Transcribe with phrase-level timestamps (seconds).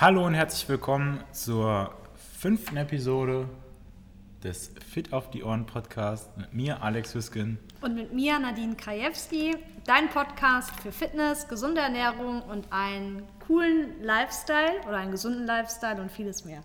[0.00, 1.92] Hallo und herzlich willkommen zur
[2.38, 3.48] fünften Episode
[4.44, 7.58] des Fit auf die Ohren Podcast mit mir, Alex Hüsken.
[7.80, 9.56] Und mit mir, Nadine Krajewski,
[9.86, 16.12] dein Podcast für Fitness, gesunde Ernährung und einen coolen Lifestyle oder einen gesunden Lifestyle und
[16.12, 16.62] vieles mehr.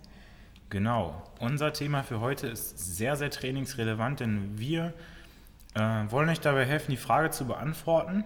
[0.70, 1.24] Genau.
[1.40, 4.94] Unser Thema für heute ist sehr, sehr trainingsrelevant, denn wir
[5.74, 5.80] äh,
[6.10, 8.26] wollen euch dabei helfen, die Frage zu beantworten,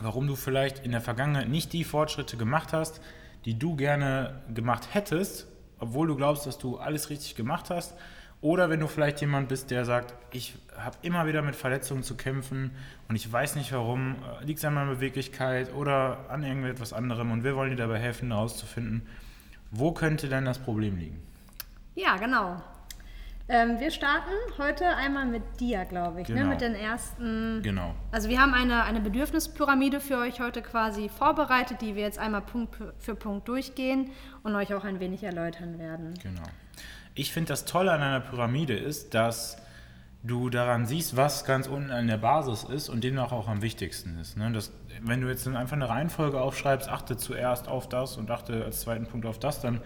[0.00, 3.02] warum du vielleicht in der Vergangenheit nicht die Fortschritte gemacht hast,
[3.44, 5.46] die du gerne gemacht hättest,
[5.78, 7.94] obwohl du glaubst, dass du alles richtig gemacht hast.
[8.40, 12.14] Oder wenn du vielleicht jemand bist, der sagt, ich habe immer wieder mit Verletzungen zu
[12.14, 12.72] kämpfen
[13.08, 17.30] und ich weiß nicht warum, äh, liegt es an meiner Beweglichkeit oder an irgendetwas anderem
[17.30, 19.06] und wir wollen dir dabei helfen, herauszufinden,
[19.70, 21.22] wo könnte denn das Problem liegen?
[21.94, 22.60] Ja, genau.
[23.46, 26.36] Ähm, wir starten heute einmal mit dir, glaube ich, ne?
[26.36, 26.48] Genau.
[26.48, 27.60] mit den ersten.
[27.62, 27.94] Genau.
[28.10, 32.40] Also wir haben eine, eine Bedürfnispyramide für euch heute quasi vorbereitet, die wir jetzt einmal
[32.40, 34.10] Punkt für Punkt durchgehen
[34.42, 36.14] und euch auch ein wenig erläutern werden.
[36.22, 36.42] Genau.
[37.14, 39.58] Ich finde das Tolle an einer Pyramide ist, dass
[40.22, 44.18] du daran siehst, was ganz unten an der Basis ist und demnach auch am wichtigsten
[44.18, 44.38] ist.
[44.38, 44.50] Ne?
[44.52, 44.72] Das,
[45.02, 49.06] wenn du jetzt einfach eine Reihenfolge aufschreibst, achte zuerst auf das und achte als zweiten
[49.06, 49.82] Punkt auf das, dann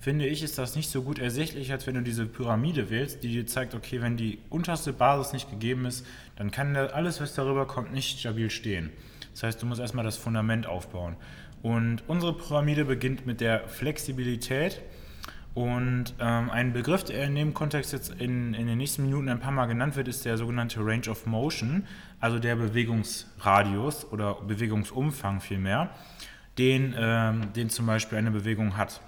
[0.00, 3.28] finde ich, ist das nicht so gut ersichtlich, als wenn du diese Pyramide wählst, die
[3.28, 6.06] dir zeigt, okay, wenn die unterste Basis nicht gegeben ist,
[6.36, 8.90] dann kann alles, was darüber kommt, nicht stabil stehen.
[9.32, 11.16] Das heißt, du musst erstmal das Fundament aufbauen.
[11.62, 14.80] Und unsere Pyramide beginnt mit der Flexibilität.
[15.52, 19.40] Und ähm, ein Begriff, der in dem Kontext jetzt in, in den nächsten Minuten ein
[19.40, 21.84] paar Mal genannt wird, ist der sogenannte Range of Motion,
[22.20, 25.90] also der Bewegungsradius oder Bewegungsumfang vielmehr,
[26.56, 29.00] den, ähm, den zum Beispiel eine Bewegung hat.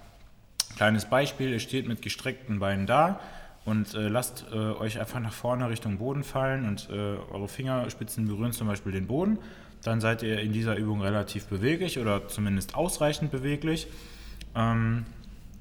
[0.76, 3.20] Kleines Beispiel, ihr steht mit gestreckten Beinen da
[3.64, 8.26] und äh, lasst äh, euch einfach nach vorne Richtung Boden fallen und äh, eure Fingerspitzen
[8.26, 9.38] berühren zum Beispiel den Boden.
[9.82, 13.86] Dann seid ihr in dieser Übung relativ beweglich oder zumindest ausreichend beweglich.
[14.54, 15.04] Ähm,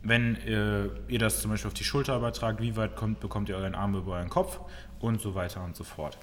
[0.04, 3.58] wenn äh, ihr das zum Beispiel auf die Schulter übertragt, wie weit kommt, bekommt ihr
[3.58, 4.60] euren Arm über euren Kopf
[5.00, 6.18] und so weiter und so fort.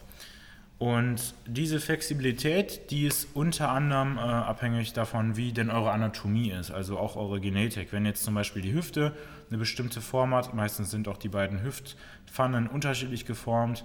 [0.78, 6.70] Und diese Flexibilität, die ist unter anderem äh, abhängig davon, wie denn eure Anatomie ist,
[6.70, 7.92] also auch eure Genetik.
[7.92, 9.12] Wenn jetzt zum Beispiel die Hüfte
[9.48, 13.84] eine bestimmte Form hat, meistens sind auch die beiden Hüftpfannen unterschiedlich geformt,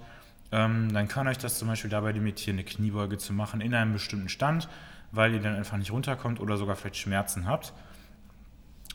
[0.52, 3.94] ähm, dann kann euch das zum Beispiel dabei limitieren, eine Kniebeuge zu machen in einem
[3.94, 4.70] bestimmten Stand,
[5.12, 7.74] weil ihr dann einfach nicht runterkommt oder sogar vielleicht Schmerzen habt.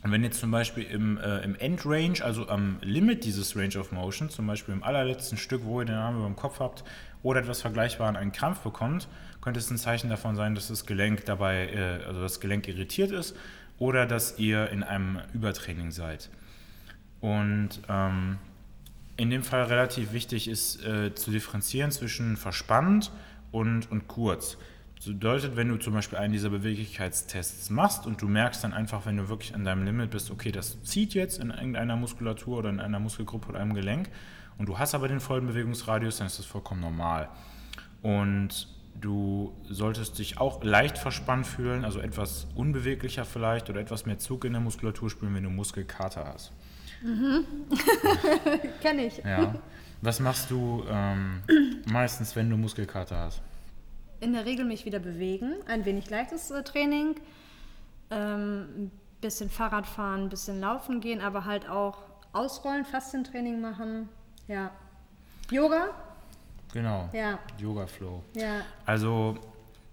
[0.02, 3.90] Und wenn jetzt zum Beispiel im, äh, im Endrange, also am Limit dieses Range of
[3.90, 6.84] Motion, zum Beispiel im allerletzten Stück, wo ihr den Arm über dem Kopf habt
[7.22, 9.08] oder etwas Vergleichbares einen Krampf bekommt,
[9.40, 13.10] könnte es ein Zeichen davon sein, dass das Gelenk dabei, äh, also das Gelenk irritiert
[13.10, 13.36] ist
[13.78, 16.30] oder dass ihr in einem Übertraining seid.
[17.20, 18.38] Und ähm,
[19.16, 23.10] in dem Fall relativ wichtig ist äh, zu differenzieren zwischen verspannt
[23.50, 24.56] und, und kurz.
[24.98, 29.06] Das bedeutet, wenn du zum Beispiel einen dieser Beweglichkeitstests machst und du merkst dann einfach,
[29.06, 32.70] wenn du wirklich an deinem Limit bist, okay, das zieht jetzt in irgendeiner Muskulatur oder
[32.70, 34.10] in einer Muskelgruppe oder einem Gelenk
[34.58, 37.28] und du hast aber den vollen Bewegungsradius, dann ist das vollkommen normal.
[38.02, 38.68] Und
[39.00, 44.44] du solltest dich auch leicht verspannt fühlen, also etwas unbeweglicher vielleicht oder etwas mehr Zug
[44.44, 46.52] in der Muskulatur spüren, wenn du Muskelkater hast.
[47.02, 47.44] Mhm.
[48.82, 49.18] Kenne ich.
[49.18, 49.54] Ja.
[50.02, 51.42] Was machst du ähm,
[51.90, 53.42] meistens, wenn du Muskelkater hast?
[54.20, 57.16] In der Regel mich wieder bewegen, ein wenig leichtes äh, Training,
[58.10, 58.90] ähm, ein
[59.20, 61.98] bisschen Fahrrad fahren, ein bisschen laufen gehen, aber halt auch
[62.32, 64.08] ausrollen, Faszientraining machen.
[64.48, 64.70] Ja.
[65.50, 65.90] Yoga?
[66.72, 67.08] Genau.
[67.12, 67.38] Ja.
[67.58, 68.22] Yoga Flow.
[68.34, 68.62] Ja.
[68.84, 69.36] Also,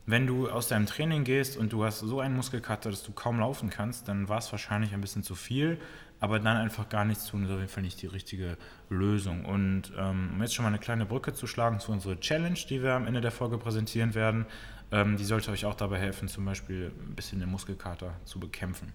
[0.06, 3.40] wenn du aus deinem Training gehst und du hast so einen Muskelkater, dass du kaum
[3.40, 5.80] laufen kannst, dann war es wahrscheinlich ein bisschen zu viel,
[6.20, 8.58] aber dann einfach gar nichts tun ist auf jeden Fall nicht die richtige
[8.90, 9.46] Lösung.
[9.46, 12.84] Und ähm, um jetzt schon mal eine kleine Brücke zu schlagen zu unserer Challenge, die
[12.84, 14.46] wir am Ende der Folge präsentieren werden,
[14.92, 18.94] ähm, die sollte euch auch dabei helfen, zum Beispiel ein bisschen den Muskelkater zu bekämpfen.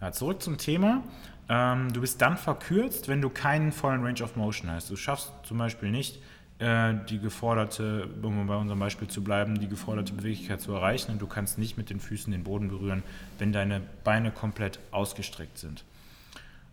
[0.00, 1.04] Ja, zurück zum Thema.
[1.48, 4.90] Ähm, du bist dann verkürzt, wenn du keinen vollen Range of Motion hast.
[4.90, 6.20] Du schaffst zum Beispiel nicht,
[6.62, 11.26] die geforderte, um bei unserem Beispiel zu bleiben, die geforderte Beweglichkeit zu erreichen und du
[11.26, 13.02] kannst nicht mit den Füßen den Boden berühren,
[13.38, 15.84] wenn deine Beine komplett ausgestreckt sind.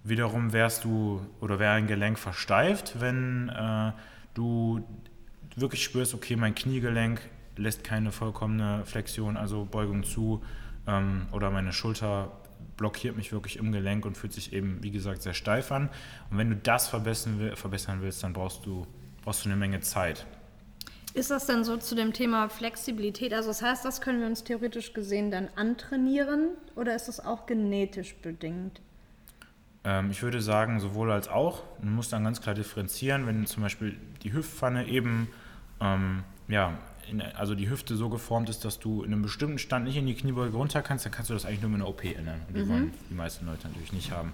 [0.04, 3.92] Wiederum wärst du oder wäre ein Gelenk versteift, wenn äh,
[4.34, 4.84] du
[5.56, 7.22] wirklich spürst, okay, mein Kniegelenk
[7.58, 10.44] lässt keine vollkommene Flexion, also Beugung zu
[10.88, 12.32] ähm, oder meine Schulter
[12.78, 15.90] blockiert mich wirklich im Gelenk und fühlt sich eben, wie gesagt, sehr steif an.
[16.32, 18.88] Und wenn du das verbessern, will, verbessern willst, dann brauchst du,
[19.30, 20.26] brauchst du eine Menge Zeit.
[21.14, 23.32] Ist das denn so zu dem Thema Flexibilität?
[23.32, 27.46] Also das heißt, das können wir uns theoretisch gesehen dann antrainieren oder ist das auch
[27.46, 28.82] genetisch bedingt?
[29.84, 31.62] Ähm, ich würde sagen, sowohl als auch.
[31.80, 35.28] Man muss dann ganz klar differenzieren, wenn zum Beispiel die Hüftpfanne eben
[35.80, 39.86] ähm, ja, in, also die Hüfte so geformt ist, dass du in einem bestimmten Stand
[39.86, 42.04] nicht in die Kniebeuge runter kannst, dann kannst du das eigentlich nur mit einer OP
[42.04, 42.42] ändern.
[42.48, 42.70] Und die Mhm.
[42.70, 44.34] wollen die meisten Leute natürlich nicht haben.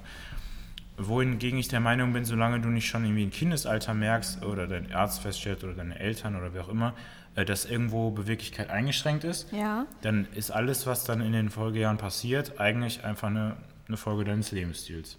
[0.98, 4.94] Wohingegen ich der Meinung bin, solange du nicht schon irgendwie im Kindesalter merkst oder dein
[4.94, 6.94] Arzt feststellt oder deine Eltern oder wer auch immer,
[7.36, 9.86] äh, dass irgendwo Beweglichkeit eingeschränkt ist, Ja.
[10.02, 13.58] dann ist alles, was dann in den Folgejahren passiert, eigentlich einfach eine,
[13.88, 15.18] eine Folge deines Lebensstils.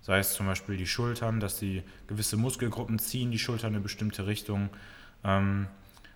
[0.00, 3.82] Sei es zum Beispiel die Schultern, dass die gewisse Muskelgruppen ziehen die Schultern in eine
[3.82, 4.70] bestimmte Richtung.
[5.24, 5.66] Ähm,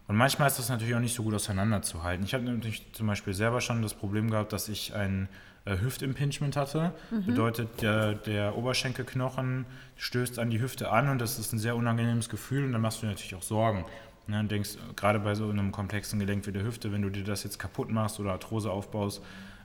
[0.09, 2.25] und manchmal ist das natürlich auch nicht so gut auseinanderzuhalten.
[2.25, 5.29] Ich habe natürlich zum Beispiel selber schon das Problem gehabt, dass ich ein äh,
[5.67, 6.93] Hüftimpingement hatte.
[7.27, 9.67] Bedeutet, der, der Oberschenkelknochen
[9.97, 12.99] stößt an die Hüfte an und das ist ein sehr unangenehmes Gefühl und dann machst
[12.99, 13.85] du dir natürlich auch Sorgen.
[14.27, 17.25] Ne, und denkst, gerade bei so einem komplexen Gelenk wie der Hüfte, wenn du dir
[17.25, 19.23] das jetzt kaputt machst oder Arthrose aufbaust,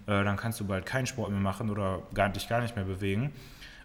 [0.08, 2.86] äh, dann kannst du bald keinen Sport mehr machen oder gar, dich gar nicht mehr
[2.86, 3.32] bewegen.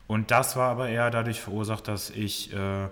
[0.07, 2.89] Und das war aber eher dadurch verursacht, dass ich äh,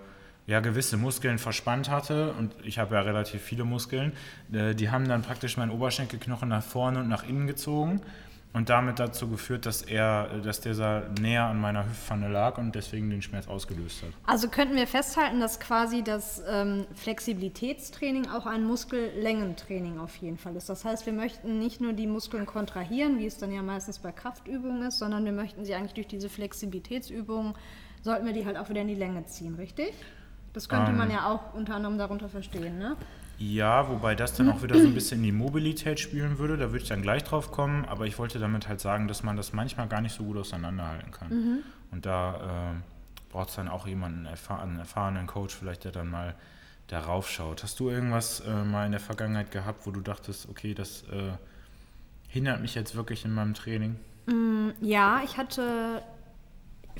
[0.47, 4.13] ja gewisse Muskeln verspannt hatte und ich habe ja relativ viele Muskeln.
[4.51, 8.01] Äh, die haben dann praktisch meinen Oberschenkelknochen nach vorne und nach innen gezogen
[8.51, 13.09] und damit dazu geführt, dass er, dass dieser näher an meiner Hüftpfanne lag und deswegen
[13.09, 14.09] den Schmerz ausgelöst hat.
[14.25, 20.55] Also könnten wir festhalten, dass quasi das ähm, Flexibilitätstraining auch ein Muskellängentraining auf jeden Fall
[20.55, 20.67] ist.
[20.67, 24.11] Das heißt, wir möchten nicht nur die Muskeln kontrahieren, wie es dann ja meistens bei
[24.11, 27.53] Kraftübungen ist, sondern wir möchten sie eigentlich durch diese Flexibilitätsübungen,
[28.01, 29.93] sollten wir die halt auch wieder in die Länge ziehen, richtig?
[30.53, 32.95] Das könnte man ja auch unter anderem darunter verstehen, ne?
[33.39, 36.71] Ja, wobei das dann auch wieder so ein bisschen in die Mobilität spielen würde, da
[36.71, 39.53] würde ich dann gleich drauf kommen, aber ich wollte damit halt sagen, dass man das
[39.53, 41.63] manchmal gar nicht so gut auseinanderhalten kann.
[41.91, 46.35] Und da äh, braucht es dann auch jemanden, einen erfahrenen Coach vielleicht, der dann mal
[46.87, 47.63] darauf schaut.
[47.63, 51.31] Hast du irgendwas äh, mal in der Vergangenheit gehabt, wo du dachtest, okay, das äh,
[52.27, 53.95] hindert mich jetzt wirklich in meinem Training?
[54.81, 56.01] Ja, ich hatte,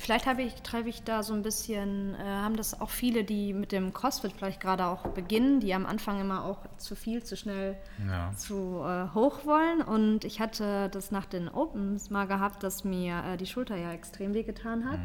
[0.00, 3.52] vielleicht habe ich, treibe ich da so ein bisschen, äh, haben das auch viele, die
[3.52, 7.36] mit dem CrossFit vielleicht gerade auch beginnen, die am Anfang immer auch zu viel, zu
[7.36, 7.76] schnell
[8.08, 8.32] Ja.
[8.34, 9.82] zu äh, hoch wollen.
[9.82, 13.92] Und ich hatte das nach den Opens mal gehabt, dass mir äh, die Schulter ja
[13.92, 14.98] extrem wehgetan hat.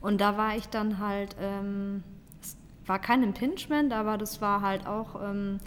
[0.00, 2.02] Und da war ich dann halt, ähm,
[2.42, 2.56] es
[2.86, 5.60] war kein Impingement, aber das war halt auch ähm,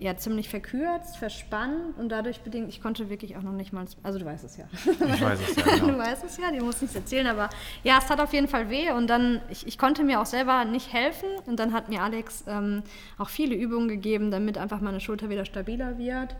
[0.00, 4.18] ja, ziemlich verkürzt, verspannt und dadurch bedingt, ich konnte wirklich auch noch nicht mal, also
[4.18, 4.64] du weißt es ja.
[4.86, 5.98] Ich weiß es ja, Du genau.
[5.98, 7.50] weißt es ja, die muss nichts erzählen, aber
[7.82, 10.64] ja, es tat auf jeden Fall weh und dann, ich, ich konnte mir auch selber
[10.64, 12.82] nicht helfen und dann hat mir Alex ähm,
[13.18, 16.36] auch viele Übungen gegeben, damit einfach meine Schulter wieder stabiler wird.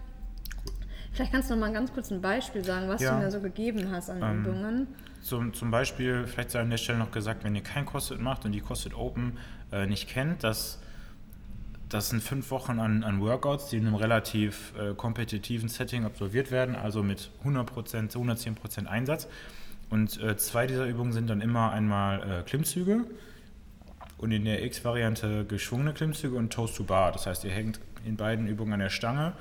[1.12, 3.16] Vielleicht kannst du noch mal ganz kurz ein Beispiel sagen, was Ja.
[3.18, 4.86] du mir so gegeben hast an Ähm, Übungen.
[5.22, 8.44] Zum, zum Beispiel, vielleicht sei an der Stelle noch gesagt, wenn ihr kein CrossFit macht
[8.44, 9.36] und die CrossFit Open
[9.72, 10.80] äh, nicht kennt, das,
[11.88, 16.50] das sind fünf Wochen an, an Workouts, die in einem relativ äh, kompetitiven Setting absolviert
[16.50, 19.28] werden, also mit 100%, 110% Einsatz.
[19.90, 23.04] Und äh, zwei dieser Übungen sind dann immer einmal äh, Klimmzüge
[24.18, 27.12] und in der X-Variante geschwungene Klimmzüge und Toes to Bar.
[27.12, 29.32] Das heißt, ihr hängt in beiden Übungen an der Stange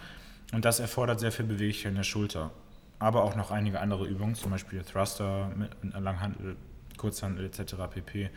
[0.53, 2.51] und das erfordert sehr viel Beweglichkeit in der Schulter.
[2.99, 6.55] Aber auch noch einige andere Übungen, zum Beispiel Thruster mit Langhandel,
[6.97, 7.75] Kurzhandel etc.
[7.91, 8.29] pp.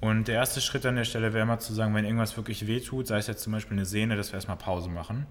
[0.00, 3.06] Und der erste Schritt an der Stelle wäre mal zu sagen, wenn irgendwas wirklich wehtut,
[3.06, 5.26] sei es jetzt zum Beispiel eine Sehne, dass wir erstmal Pause machen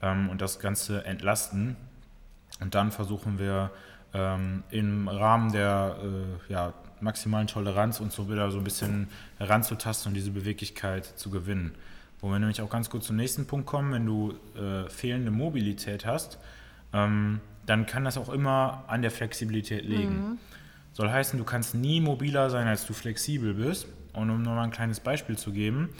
[0.00, 1.76] ähm, und das Ganze entlasten.
[2.60, 3.70] Und dann versuchen wir
[4.14, 9.08] ähm, im Rahmen der äh, ja, maximalen Toleranz uns so wieder so ein bisschen
[9.38, 11.74] heranzutasten und diese Beweglichkeit zu gewinnen.
[12.20, 16.04] Wo wir nämlich auch ganz gut zum nächsten Punkt kommen, wenn du äh, fehlende Mobilität
[16.04, 16.38] hast,
[16.92, 20.38] ähm, dann kann das auch immer an der Flexibilität liegen.
[20.92, 23.86] Soll heißen, du kannst nie mobiler sein, als du flexibel bist.
[24.12, 25.90] Und um nochmal ein kleines Beispiel zu geben,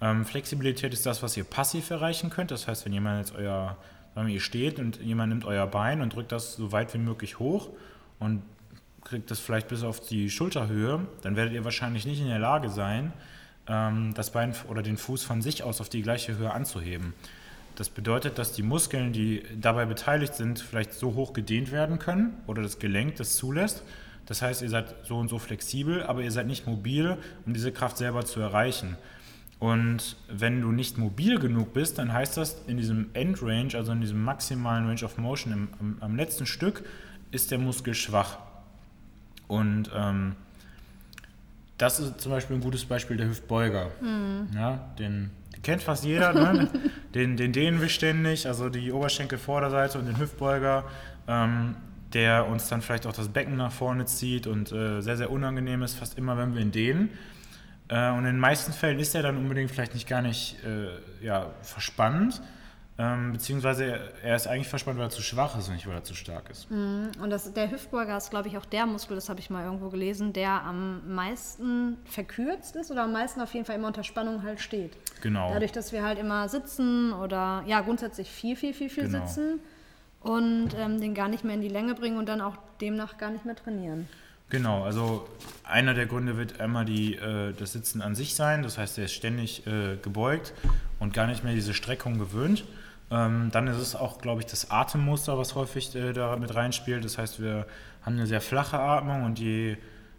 [0.00, 2.50] ähm, Flexibilität ist das, was ihr passiv erreichen könnt.
[2.50, 3.76] Das heißt, wenn jemand jetzt euer,
[4.14, 6.98] sagen wir, ihr steht und jemand nimmt euer Bein und drückt das so weit wie
[6.98, 7.70] möglich hoch
[8.18, 8.42] und
[9.02, 12.70] kriegt das vielleicht bis auf die Schulterhöhe, dann werdet ihr wahrscheinlich nicht in der Lage
[12.70, 13.12] sein,
[13.66, 17.14] ähm, das Bein oder den Fuß von sich aus auf die gleiche Höhe anzuheben.
[17.76, 22.36] Das bedeutet, dass die Muskeln, die dabei beteiligt sind, vielleicht so hoch gedehnt werden können
[22.46, 23.82] oder das Gelenk das zulässt.
[24.26, 27.72] Das heißt, ihr seid so und so flexibel, aber ihr seid nicht mobil, um diese
[27.72, 28.96] Kraft selber zu erreichen.
[29.58, 34.00] Und wenn du nicht mobil genug bist, dann heißt das, in diesem Endrange, also in
[34.00, 36.84] diesem maximalen Range of Motion im, am, am letzten Stück,
[37.30, 38.38] ist der Muskel schwach.
[39.46, 40.36] Und ähm,
[41.78, 43.90] das ist zum Beispiel ein gutes Beispiel der Hüftbeuger.
[44.54, 46.68] Ja, den, den kennt fast jeder, ne?
[47.14, 50.84] den, den dehnen wir ständig, also die Oberschenkelvorderseite und den Hüftbeuger,
[51.26, 51.76] ähm,
[52.14, 55.82] der uns dann vielleicht auch das Becken nach vorne zieht und äh, sehr, sehr unangenehm
[55.82, 57.10] ist, fast immer, wenn wir ihn dehnen.
[57.88, 60.88] Äh, und in den meisten Fällen ist er dann unbedingt vielleicht nicht gar nicht äh,
[61.24, 62.40] ja, verspannt,
[62.96, 66.04] Ähm, beziehungsweise er ist eigentlich verspannt, weil er zu schwach ist und nicht, weil er
[66.04, 66.70] zu stark ist.
[66.70, 67.10] Mhm.
[67.20, 69.88] Und das, der Hüftbeuger ist, glaube ich, auch der Muskel, das habe ich mal irgendwo
[69.88, 74.44] gelesen, der am meisten verkürzt ist oder am meisten auf jeden Fall immer unter Spannung
[74.44, 74.92] halt steht.
[75.22, 75.52] Genau.
[75.52, 79.26] Dadurch, dass wir halt immer sitzen oder ja, grundsätzlich viel, viel, viel, viel Genau.
[79.26, 79.58] sitzen
[80.24, 83.30] und ähm, den gar nicht mehr in die Länge bringen und dann auch demnach gar
[83.30, 84.08] nicht mehr trainieren.
[84.50, 85.28] Genau, also
[85.64, 88.62] einer der Gründe wird einmal die, äh, das Sitzen an sich sein.
[88.62, 90.52] Das heißt, er ist ständig äh, gebeugt
[90.98, 92.64] und gar nicht mehr diese Streckung gewöhnt.
[93.10, 97.04] Ähm, dann ist es auch, glaube ich, das Atemmuster, was häufig äh, da mit reinspielt.
[97.04, 97.66] Das heißt, wir
[98.02, 99.76] haben eine sehr flache Atmung und je,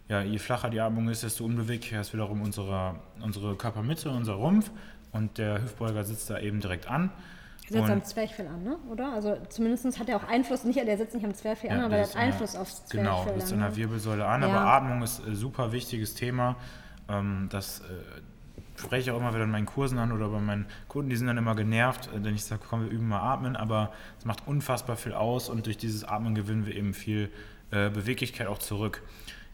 [0.08, 4.70] ja, je flacher die Atmung ist, desto unbeweglicher ist wiederum unsere, unsere Körpermitte, unser Rumpf.
[5.12, 7.10] Und der Hüftbeuger sitzt da eben direkt an.
[7.70, 8.78] Der setzt am Zwerchfell an, ne?
[8.92, 9.14] oder?
[9.14, 11.96] Also zumindest hat er auch Einfluss, nicht, der setzt nicht am Zwerchfell an, Ja, aber
[11.96, 13.36] der das hat an der- Einfluss aufs Genau, Zwerchfell.
[13.36, 13.76] das ist an, an der ne?
[13.78, 14.48] Wirbelsäule an, Ja.
[14.50, 16.56] aber Atmung ist ein super wichtiges Thema.
[17.10, 17.84] Ähm, das äh,
[18.80, 21.28] spreche ich auch immer wieder in meinen Kursen an oder bei meinen Kunden, die sind
[21.28, 24.48] dann immer genervt, äh, wenn ich sage, komm, wir üben mal atmen, aber es macht
[24.48, 27.32] unfassbar viel aus und durch dieses Atmen gewinnen wir eben viel
[27.72, 29.02] äh, Beweglichkeit auch zurück.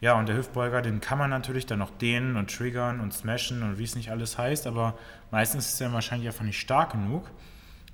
[0.02, 3.62] Ja, und der Hüftbeuger, den kann man natürlich dann noch dehnen und triggern und smashen
[3.62, 4.94] und wie es nicht alles heißt, aber
[5.30, 7.30] meistens ist er wahrscheinlich einfach nicht stark genug.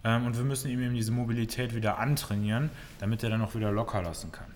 [0.04, 3.72] Ähm, und wir müssen ihm eben diese Mobilität wieder antrainieren, damit er dann auch wieder
[3.72, 4.46] locker lassen kann.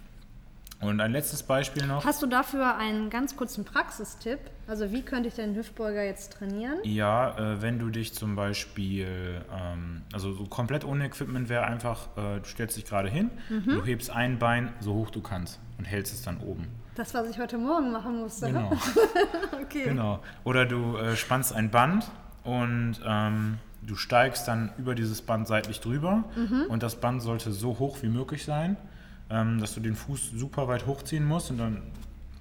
[0.82, 2.04] Und ein letztes Beispiel noch.
[2.04, 4.40] Hast du dafür einen ganz kurzen Praxistipp?
[4.66, 6.78] Also wie könnte ich den Hüftbeuger jetzt trainieren?
[6.82, 12.08] Ja, äh, wenn du dich zum Beispiel, ähm, also so komplett ohne Equipment wäre einfach,
[12.16, 15.84] äh, du stellst dich gerade hin, du hebst ein Bein so hoch du kannst und
[15.84, 16.66] hältst es dann oben.
[16.96, 18.46] Das, was ich heute Morgen machen musste.
[18.46, 18.72] Genau.
[19.62, 19.84] okay.
[19.84, 20.20] Genau.
[20.42, 22.10] Oder du äh, spannst ein Band
[22.44, 26.24] und ähm, du steigst dann über dieses Band seitlich drüber
[26.68, 28.76] und das Band sollte so hoch wie möglich sein,
[29.30, 31.82] ähm, dass du den Fuß super weit hochziehen musst und dann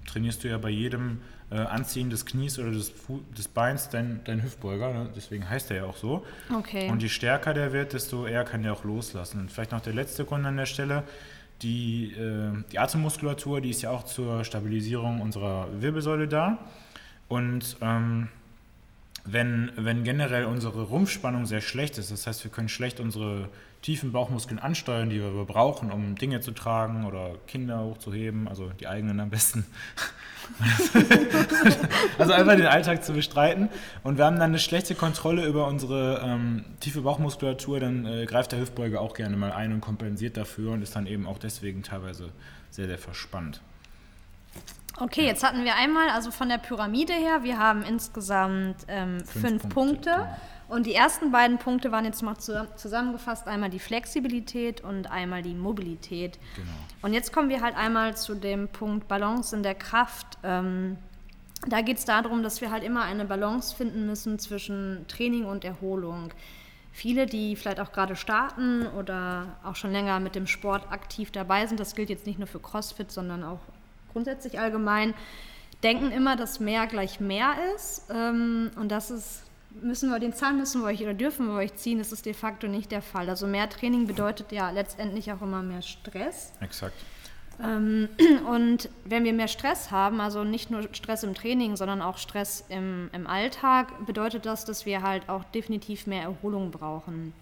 [0.06, 1.18] trainierst du ja bei jedem
[1.50, 5.08] äh, Anziehen des Knies oder des, Fu des Beins dein, dein Hüftbeuger, ne?
[5.14, 6.24] deswegen heißt er ja auch so.
[6.54, 6.90] Okay.
[6.90, 9.40] Und je stärker der wird, desto eher kann der auch loslassen.
[9.40, 11.04] Und vielleicht noch der letzte Grund an der Stelle,
[11.62, 16.58] die, äh, die Atemmuskulatur, die ist ja auch zur Stabilisierung unserer Wirbelsäule da.
[17.28, 18.28] Und ähm,
[19.24, 23.48] wenn, wenn generell unsere Rumpfspannung sehr schlecht ist, das heißt, wir können schlecht unsere
[23.82, 28.86] tiefen Bauchmuskeln ansteuern, die wir brauchen, um Dinge zu tragen oder Kinder hochzuheben, also die
[28.86, 29.66] eigenen am besten.
[32.18, 33.68] also einfach den Alltag zu bestreiten.
[34.02, 38.52] Und wir haben dann eine schlechte Kontrolle über unsere ähm, tiefe Bauchmuskulatur, dann äh, greift
[38.52, 41.82] der Hüftbeuger auch gerne mal ein und kompensiert dafür und ist dann eben auch deswegen
[41.82, 42.30] teilweise
[42.70, 43.60] sehr, sehr verspannt.
[44.98, 49.62] Okay, jetzt hatten wir einmal, also von der Pyramide her, wir haben insgesamt ähm, fünf,
[49.62, 50.10] Punkte, Punkte.
[50.10, 50.36] genau.
[50.68, 55.42] Und die ersten beiden Punkte waren jetzt mal zu, zusammengefasst, einmal die Flexibilität und einmal
[55.42, 56.38] die Mobilität.
[56.56, 56.68] Genau.
[57.02, 60.38] Und jetzt kommen wir halt einmal zu dem Punkt Balance in der Kraft.
[60.42, 60.96] Ähm,
[61.66, 65.64] da geht es darum, dass wir halt immer eine Balance finden müssen zwischen Training und
[65.64, 66.32] Erholung.
[66.90, 71.66] Viele, die vielleicht auch gerade starten oder auch schon länger mit dem Sport aktiv dabei
[71.66, 73.60] sind, das gilt jetzt nicht nur für CrossFit, sondern auch
[74.12, 75.14] grundsätzlich allgemein,
[75.82, 78.04] denken immer, dass mehr gleich mehr ist.
[78.10, 79.42] Ähm, und das ist,
[79.80, 82.34] müssen wir, den Zahn müssen wir euch oder dürfen wir euch ziehen, das ist de
[82.34, 83.28] facto nicht der Fall.
[83.28, 86.52] Also mehr Training bedeutet ja letztendlich auch immer mehr Stress.
[86.60, 86.94] Exakt.
[87.62, 88.08] Ähm,
[88.48, 92.64] und wenn wir mehr Stress haben, also nicht nur Stress im Training, sondern auch Stress
[92.68, 97.32] im, im Alltag, bedeutet das, dass wir halt auch definitiv mehr Erholung brauchen.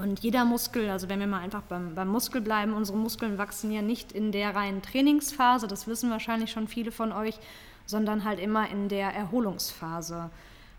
[0.00, 3.70] Und jeder Muskel, also wenn wir mal einfach beim, beim Muskel bleiben, unsere Muskeln wachsen
[3.70, 7.38] ja nicht in der reinen Trainingsphase, das wissen wahrscheinlich schon viele von euch,
[7.84, 10.30] sondern halt immer in der Erholungsphase.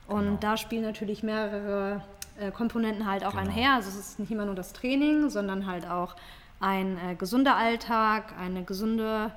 [0.08, 0.38] Und Genau.
[0.40, 2.02] da spielen natürlich mehrere
[2.40, 3.44] äh, Komponenten halt auch Genau.
[3.44, 3.74] einher.
[3.74, 6.16] Also es ist nicht immer nur das Training, sondern halt auch
[6.60, 9.32] ein äh, gesunder Alltag, eine gesunde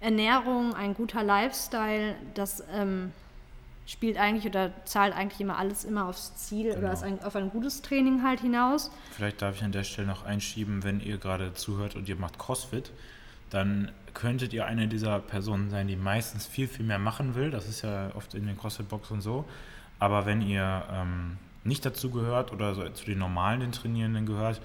[0.00, 2.14] Ernährung, ein guter Lifestyle.
[2.34, 3.12] Das ähm,
[3.86, 6.92] spielt eigentlich oder zahlt eigentlich immer alles immer aufs Ziel oder Genau.
[6.92, 8.90] ist ein, auf ein gutes Training halt hinaus.
[9.12, 12.38] Vielleicht darf ich an der Stelle noch einschieben, wenn ihr gerade zuhört und ihr macht
[12.38, 12.90] CrossFit,
[13.50, 17.50] dann könntet ihr eine dieser Personen sein, die meistens viel, viel mehr machen will.
[17.50, 19.44] Das ist ja oft in den CrossFit-Boxen so.
[20.00, 24.60] Aber wenn ihr ähm, nicht dazu gehört oder so zu den normalen, den Trainierenden gehört,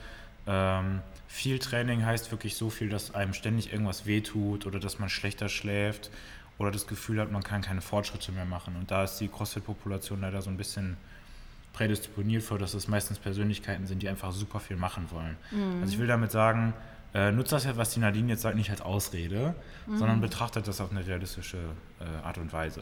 [0.47, 5.09] ähm, viel Training heißt wirklich so viel, dass einem ständig irgendwas wehtut oder dass man
[5.09, 6.09] schlechter schläft
[6.61, 8.75] oder das Gefühl hat, man kann keine Fortschritte mehr machen.
[8.77, 10.97] Und da ist die CrossFit-Population leider so ein bisschen
[11.73, 15.37] prädisponiert vor, dass es meistens Persönlichkeiten sind, die einfach super viel machen wollen.
[15.81, 16.73] Also ich will damit sagen,
[17.13, 19.55] äh, nutzt das ja, was die Nadine jetzt sagt, nicht als Ausrede,
[19.97, 21.57] sondern betrachtet das auf eine realistische
[21.99, 22.81] äh, Art und Weise.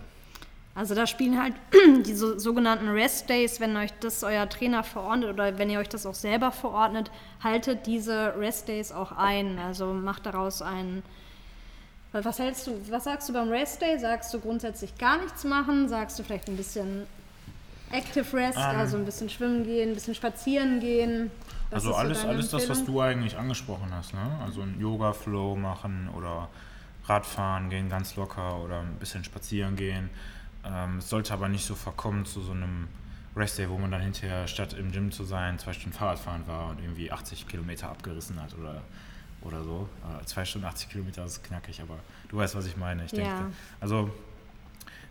[0.75, 1.55] Also da spielen halt
[2.05, 5.89] die so, sogenannten Rest Days, wenn euch das euer Trainer verordnet oder wenn ihr euch
[5.89, 7.11] das auch selber verordnet,
[7.43, 9.59] haltet diese Rest Days auch ein.
[9.59, 11.03] Also macht daraus einen.
[12.11, 13.99] Was hältst du, was sagst du beim Rest Day?
[13.99, 15.87] Sagst du grundsätzlich gar nichts machen?
[15.87, 17.05] Sagst du vielleicht ein bisschen
[17.91, 18.79] Active Rest, Ähm.
[18.79, 21.31] also ein bisschen schwimmen gehen, ein bisschen spazieren gehen?
[21.69, 24.13] Was also ist so alles, alles das, was du eigentlich angesprochen hast.
[24.13, 24.39] Ne?
[24.43, 26.49] Also ein Yoga-Flow machen oder
[27.05, 30.09] Radfahren gehen ganz locker oder ein bisschen spazieren gehen.
[30.65, 32.87] Ähm, es sollte aber nicht so verkommen zu so einem
[33.35, 36.79] Restday, wo man dann hinterher statt im Gym zu sein, zwei Stunden Fahrradfahren war und
[36.79, 38.81] irgendwie 80 Kilometer abgerissen hat oder,
[39.41, 39.87] oder so.
[40.21, 41.97] Äh, zwei Stunden 80 Kilometer ist knackig, aber
[42.29, 43.05] du weißt, was ich meine.
[43.05, 43.47] Ich denke, Ja.
[43.79, 44.09] also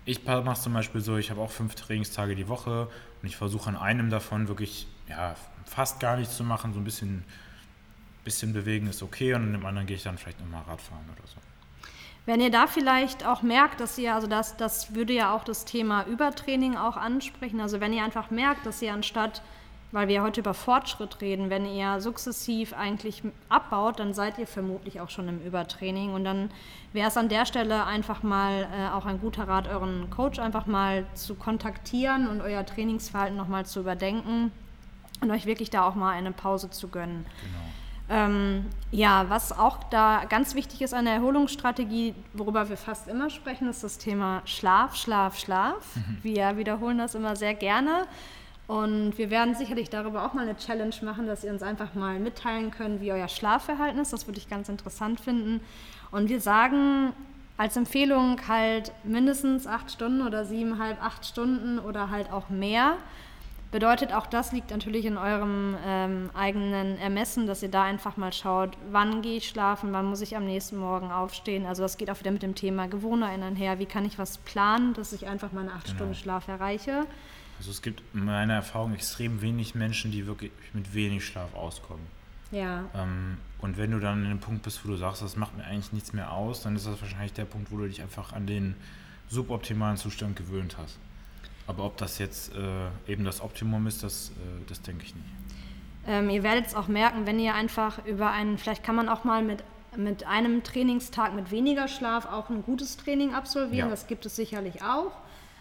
[0.04, 2.88] ich mache es zum Beispiel so, ich habe auch fünf Trainingstage die Woche
[3.22, 5.34] und ich versuche an einem davon wirklich ja,
[5.66, 7.24] fast gar nichts zu machen, so ein bisschen,
[8.24, 11.26] bisschen bewegen ist okay und an dem anderen gehe ich dann vielleicht nochmal Radfahren oder
[11.26, 11.36] so.
[12.26, 15.64] Wenn ihr da vielleicht auch merkt, dass ihr, also das, das würde ja auch das
[15.64, 19.42] Thema Übertraining auch ansprechen, also wenn ihr einfach merkt, dass ihr anstatt,
[19.90, 25.00] weil wir heute über Fortschritt reden, wenn ihr sukzessiv eigentlich abbaut, dann seid ihr vermutlich
[25.00, 26.50] auch schon im Übertraining und dann
[26.92, 30.66] wäre es an der Stelle einfach mal äh, auch ein guter Rat, euren Coach einfach
[30.66, 34.52] mal zu kontaktieren und euer Trainingsverhalten nochmal zu überdenken
[35.20, 37.24] und euch wirklich da auch mal eine Pause zu gönnen.
[37.40, 37.58] Genau.
[38.10, 43.28] Ähm, ja, was auch da ganz wichtig ist an der Erholungsstrategie, worüber wir fast immer
[43.28, 45.84] sprechen, ist das Thema Schlaf, Schlaf, Schlaf.
[46.22, 48.06] Wir wiederholen das immer sehr gerne.
[48.68, 52.20] Und wir werden sicherlich darüber auch mal eine Challenge machen, dass ihr uns einfach mal
[52.20, 54.12] mitteilen könnt, wie euer Schlafverhalten ist.
[54.12, 55.60] Das würde ich ganz interessant finden.
[56.10, 57.14] Und wir sagen
[57.56, 62.98] als Empfehlung halt mindestens acht Stunden oder siebeneinhalb, acht Stunden oder halt auch mehr.
[63.72, 68.32] Bedeutet, auch das liegt natürlich in eurem ähm, eigenen Ermessen, dass ihr da einfach mal
[68.32, 71.64] schaut, wann gehe ich schlafen, wann muss ich am nächsten Morgen aufstehen.
[71.66, 73.78] Also das geht auch wieder mit dem Thema Gewohnheiten einher.
[73.78, 75.96] Wie kann ich was planen, dass ich einfach meine acht Genau.
[75.96, 77.06] Stunden Schlaf erreiche?
[77.58, 82.06] Also es gibt in meiner Erfahrung extrem wenig Menschen, die wirklich mit wenig Schlaf auskommen.
[82.50, 85.56] Ja, Ähm, und wenn du dann an dem Punkt bist, wo du sagst, das macht
[85.56, 88.32] mir eigentlich nichts mehr aus, dann ist das wahrscheinlich der Punkt, wo du dich einfach
[88.32, 88.74] an den
[89.28, 90.98] suboptimalen Zustand gewöhnt hast.
[91.66, 95.26] Aber ob das jetzt äh, eben das Optimum ist, das, äh, das denke ich nicht.
[96.06, 99.24] Ähm, ihr werdet es auch merken, wenn ihr einfach über einen, vielleicht kann man auch
[99.24, 99.62] mal mit,
[99.94, 103.88] mit einem Trainingstag mit weniger Schlaf auch ein gutes Training absolvieren.
[103.88, 103.90] Ja.
[103.90, 105.12] Das gibt es sicherlich auch.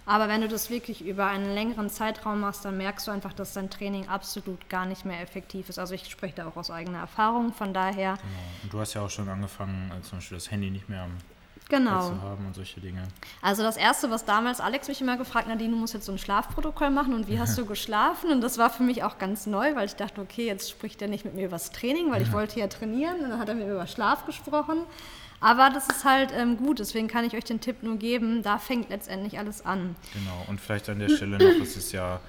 [0.07, 3.53] Aber wenn du das wirklich über einen längeren Zeitraum machst, dann merkst du einfach, dass
[3.53, 5.77] dein Training absolut gar nicht mehr effektiv ist.
[5.77, 7.53] Also ich spreche da auch aus eigener Erfahrung.
[7.53, 8.63] Von daher, Genau.
[8.63, 11.11] Und du hast ja auch schon angefangen, äh, zum Beispiel das Handy nicht mehr am
[11.69, 12.09] genau.
[12.09, 13.03] zu haben und solche Dinge.
[13.41, 16.11] Also das Erste, was damals Alex mich immer gefragt hat, Nadine, du musst jetzt so
[16.11, 18.31] ein Schlafprotokoll machen und wie hast du geschlafen?
[18.31, 21.07] Und das war für mich auch ganz neu, weil ich dachte, okay, jetzt spricht er
[21.07, 23.19] nicht mit mir über das Training, weil ich wollte ja trainieren.
[23.19, 24.83] Und dann hat er mit mir über Schlaf gesprochen.
[25.39, 28.57] Aber das ist halt ähm, gut, deswegen kann ich euch den Tipp nur geben, da
[28.57, 29.95] fängt letztendlich alles an.
[30.13, 30.45] Genau.
[30.47, 32.19] Und vielleicht an der Stelle noch, es ist ja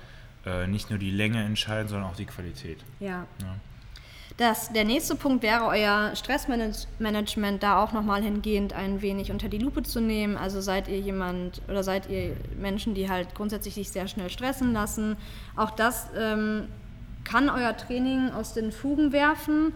[0.45, 2.79] äh, nicht nur die Länge entscheidend, sondern auch die Qualität.
[3.01, 3.27] Ja.
[3.41, 3.55] Ja.
[4.37, 9.59] Das, der nächste Punkt wäre, euer Stressmanagement da auch nochmal hingehend ein wenig unter die
[9.59, 10.37] Lupe zu nehmen.
[10.37, 14.73] Also seid ihr jemand oder seid ihr Menschen, die halt grundsätzlich sich sehr schnell stressen
[14.73, 15.17] lassen.
[15.57, 16.69] Auch das ähm,
[17.25, 19.73] kann euer Training aus den Fugen werfen,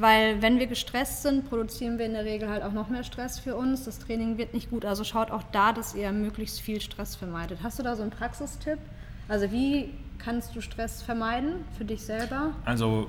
[0.00, 3.40] weil wenn wir gestresst sind, produzieren wir in der Regel halt auch noch mehr Stress
[3.40, 3.84] für uns.
[3.84, 4.84] Das Training wird nicht gut.
[4.84, 7.58] Also schaut auch da, dass ihr möglichst viel Stress vermeidet.
[7.64, 8.78] Hast du da so einen Praxistipp?
[9.26, 12.52] Also wie kannst du Stress vermeiden für dich selber?
[12.64, 13.08] Also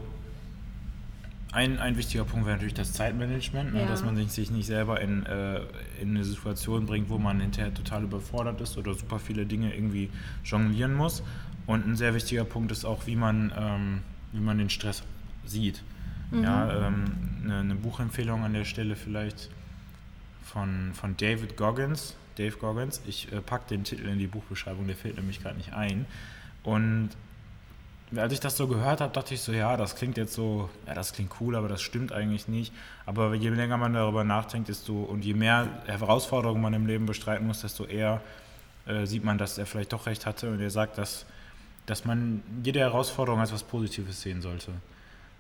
[1.52, 3.82] ein, ein wichtiger Punkt wäre natürlich das Zeitmanagement, ne?
[3.82, 3.88] Ja.
[3.88, 5.62] dass man sich, sich nicht selber in, äh,
[6.02, 10.10] in eine Situation bringt, wo man hinterher total überfordert ist oder super viele Dinge irgendwie
[10.44, 11.22] jonglieren muss.
[11.68, 14.00] Und ein sehr wichtiger Punkt ist auch, wie man, ähm,
[14.32, 15.04] wie man den Stress
[15.46, 15.84] sieht.
[16.32, 17.06] Ja, ähm,
[17.44, 19.50] eine, eine Buchempfehlung an der Stelle vielleicht
[20.44, 22.16] von, von David Goggins.
[22.38, 23.02] Dave Goggins.
[23.06, 26.06] Ich äh, packe den Titel in die Buchbeschreibung, der fällt nämlich gerade nicht ein.
[26.64, 27.10] Und
[28.16, 30.96] als ich das so gehört habe, dachte ich so, ja, das klingt jetzt so, ja,
[30.96, 32.74] das klingt cool, aber das stimmt eigentlich nicht.
[33.06, 37.46] Aber je länger man darüber nachdenkt, desto und je mehr Herausforderungen man im Leben bestreiten
[37.46, 38.22] muss, desto eher
[38.88, 40.50] äh, sieht man, dass er vielleicht doch recht hatte.
[40.50, 41.26] Und er sagt, dass,
[41.86, 44.72] dass man jede Herausforderung als was Positives sehen sollte.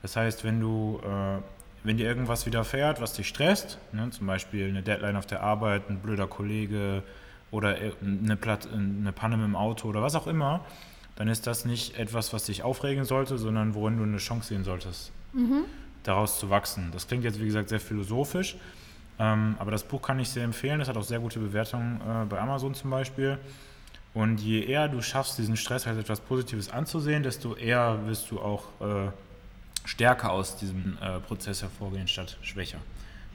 [0.02, 1.42] Das heißt, wenn du, äh,
[1.84, 5.90] wenn dir irgendwas widerfährt, was dich stresst, ne, zum Beispiel eine Deadline auf der Arbeit,
[5.90, 7.04] ein blöder Kollege
[7.52, 10.62] oder eine, Platt, eine Panne mit dem Auto oder was auch immer,
[11.16, 14.64] dann ist das nicht etwas, was dich aufregen sollte, sondern worin du eine Chance sehen
[14.64, 15.12] solltest,
[16.04, 16.92] daraus zu wachsen.
[16.94, 18.56] Das klingt jetzt, wie gesagt, sehr philosophisch,
[19.20, 20.80] ähm, aber das Buch kann ich sehr empfehlen.
[20.80, 23.38] Das hat auch sehr gute Bewertungen äh, bei Amazon zum Beispiel.
[24.14, 28.40] Und je eher du schaffst, diesen Stress als etwas Positives anzusehen, desto eher wirst du
[28.40, 29.12] auch äh,
[29.86, 32.80] stärker aus diesem äh, Prozess hervorgehen, statt schwächer.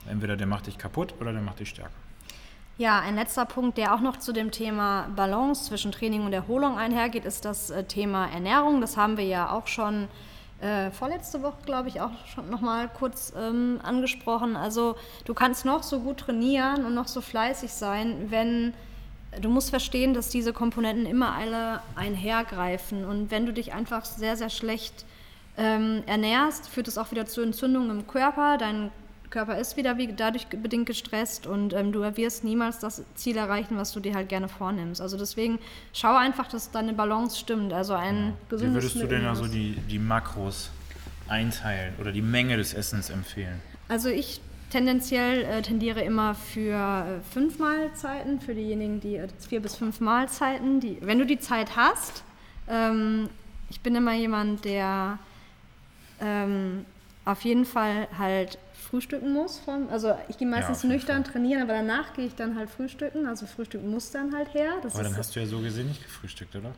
[0.09, 1.92] Entweder der macht dich kaputt oder der macht dich stärker.
[2.76, 6.76] Ja, ein letzter Punkt, der auch noch zu dem Thema Balance zwischen Training und Erholung
[6.76, 8.80] einhergeht, ist das äh, Thema Ernährung.
[8.80, 10.09] Das haben wir ja auch schon
[10.61, 14.57] äh, vorletzte Woche, glaube ich, auch schon nochmal kurz ähm, angesprochen.
[14.57, 18.74] Also du kannst noch so gut trainieren und noch so fleißig sein, wenn
[19.40, 23.04] du musst verstehen, dass diese Komponenten immer alle einhergreifen.
[23.04, 25.04] Und wenn du dich einfach sehr, sehr schlecht
[25.56, 28.58] ähm, ernährst, führt es auch wieder zu Entzündungen im Körper.
[28.58, 28.90] Dein
[29.30, 33.76] Körper ist wieder wie dadurch bedingt gestresst und ähm, du wirst niemals das Ziel erreichen,
[33.76, 35.00] was du dir halt gerne vornimmst.
[35.00, 35.58] Also deswegen
[35.92, 37.72] schau einfach, dass deine Balance stimmt.
[37.72, 38.32] Also ein Ja.
[38.48, 40.70] gesundes Wie würdest du denn also die, die Makros
[41.28, 43.60] einteilen oder die Menge des Essens empfehlen?
[43.88, 44.40] Also ich
[44.70, 50.00] tendenziell äh, tendiere immer für äh, fünf Mahlzeiten, für diejenigen, die äh, vier bis fünf
[50.00, 50.80] Mahlzeiten.
[50.80, 52.24] Die, wenn du die Zeit hast,
[52.68, 53.28] ähm,
[53.70, 55.18] ich bin immer jemand, der
[56.24, 56.84] ähm,
[57.24, 59.58] auf jeden Fall halt frühstücken muss.
[59.58, 63.26] Vom, also ich gehe meistens jeden nüchtern trainieren, aber danach gehe ich dann halt frühstücken.
[63.26, 64.72] Also frühstücken muss dann halt her.
[64.82, 66.72] Das Aber dann hast du ja so gesehen nicht gefrühstückt, oder?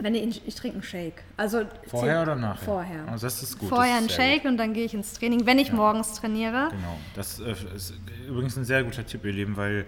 [0.00, 1.24] wenn ich, ich trinke einen Shake.
[1.36, 2.64] Also Vorher oder nachher?
[2.64, 3.08] Vorher.
[3.08, 3.68] Also das ist gut.
[3.68, 5.74] Vorher einen Shake und dann gehe ich ins Training, wenn ich Ja.
[5.74, 6.68] morgens trainiere.
[6.70, 6.98] Genau.
[7.14, 7.94] Das äh, ist
[8.28, 9.86] übrigens ein sehr guter Tipp, ihr Lieben, weil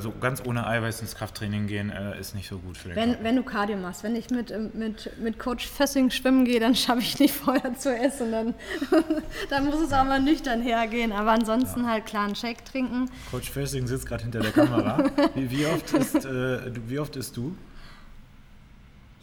[0.00, 3.10] so ganz ohne Eiweiß ins Krafttraining gehen äh, ist nicht so gut für den Wenn,
[3.10, 3.24] Körper.
[3.24, 6.74] wenn du Cardio machst, wenn ich mit, ähm, mit, mit Coach Fössing schwimmen gehe, dann
[6.74, 8.32] schaffe ich nicht vorher zu essen.
[8.32, 8.54] Dann,
[9.50, 11.12] dann muss es auch mal nüchtern hergehen.
[11.12, 13.10] Aber ansonsten halt klar einen Shake trinken.
[13.30, 15.04] Coach Fössing sitzt gerade hinter der Kamera.
[15.34, 17.56] wie, wie, oft ist, äh, wie oft isst du?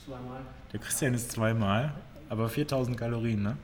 [0.06, 0.42] Zweimal.
[0.72, 1.94] Der Christian ist zweimal,
[2.30, 3.58] aber 4000 Kalorien, ne?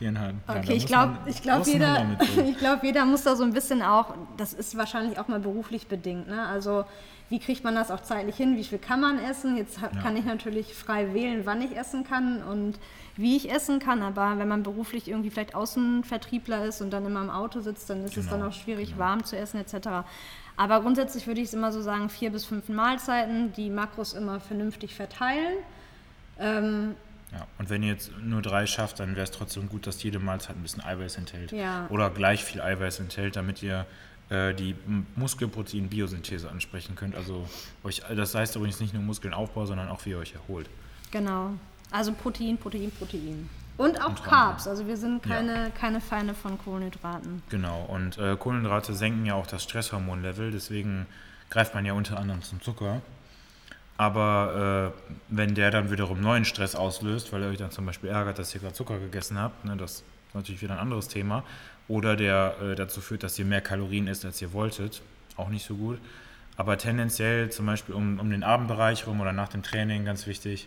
[0.00, 0.54] Vier, viereinhalb, ja.
[0.54, 2.06] Ja, Okay, da ich glaube, ich glaube, jeder,
[2.78, 6.26] ich jeder muss da so ein bisschen auch, das ist wahrscheinlich auch mal beruflich bedingt.
[6.28, 6.46] Ne?
[6.46, 6.84] Also
[7.28, 8.56] wie kriegt man das auch zeitlich hin?
[8.56, 9.56] Wie viel kann man essen?
[9.56, 9.88] Jetzt Ja.
[10.02, 12.78] kann ich natürlich frei wählen, wann ich essen kann und
[13.16, 14.02] wie ich essen kann.
[14.02, 18.02] Aber wenn man beruflich irgendwie vielleicht Außenvertriebler ist und dann immer im Auto sitzt, dann
[18.04, 19.00] ist es Genau, dann auch schwierig, genau.
[19.00, 19.88] warm zu essen etc.
[20.56, 24.40] Aber grundsätzlich würde ich es immer so sagen, vier bis fünf Mahlzeiten, die Makros immer
[24.40, 25.58] vernünftig verteilen.
[26.38, 26.94] Ähm,
[27.32, 30.18] Ja, und wenn ihr jetzt nur drei schafft, dann wäre es trotzdem gut, dass jede
[30.18, 31.52] Mahlzeit ein bisschen Eiweiß enthält.
[31.52, 31.86] Ja.
[31.88, 33.86] Oder gleich viel Eiweiß enthält, damit ihr
[34.30, 34.74] äh, die
[35.16, 37.14] Muskelprotein-Biosynthese ansprechen könnt.
[37.14, 37.48] Also
[37.84, 40.68] euch, das heißt übrigens nicht nur Muskelaufbau, sondern auch, wie ihr euch erholt.
[41.10, 41.52] Genau.
[41.90, 43.48] Also Protein, Protein, Protein.
[43.76, 44.68] Und auch Und Carbs.
[44.68, 45.36] Also wir sind Ja.
[45.36, 47.42] keine, keine Feinde von Kohlenhydraten.
[47.48, 51.06] Genau, und äh, Kohlenhydrate senken ja auch das Stresshormonlevel, deswegen
[51.48, 53.00] greift man ja unter anderem zum Zucker.
[54.00, 58.08] Aber äh, wenn der dann wiederum neuen Stress auslöst, weil ihr euch dann zum Beispiel
[58.08, 61.44] ärgert, dass ihr gerade Zucker gegessen habt, ne, das ist natürlich wieder ein anderes Thema,
[61.86, 65.02] oder der äh, dazu führt, dass ihr mehr Kalorien isst, als ihr wolltet,
[65.36, 65.98] auch nicht so gut.
[66.56, 70.66] Aber tendenziell zum Beispiel um, um den Abendbereich rum oder nach dem Training, ganz wichtig,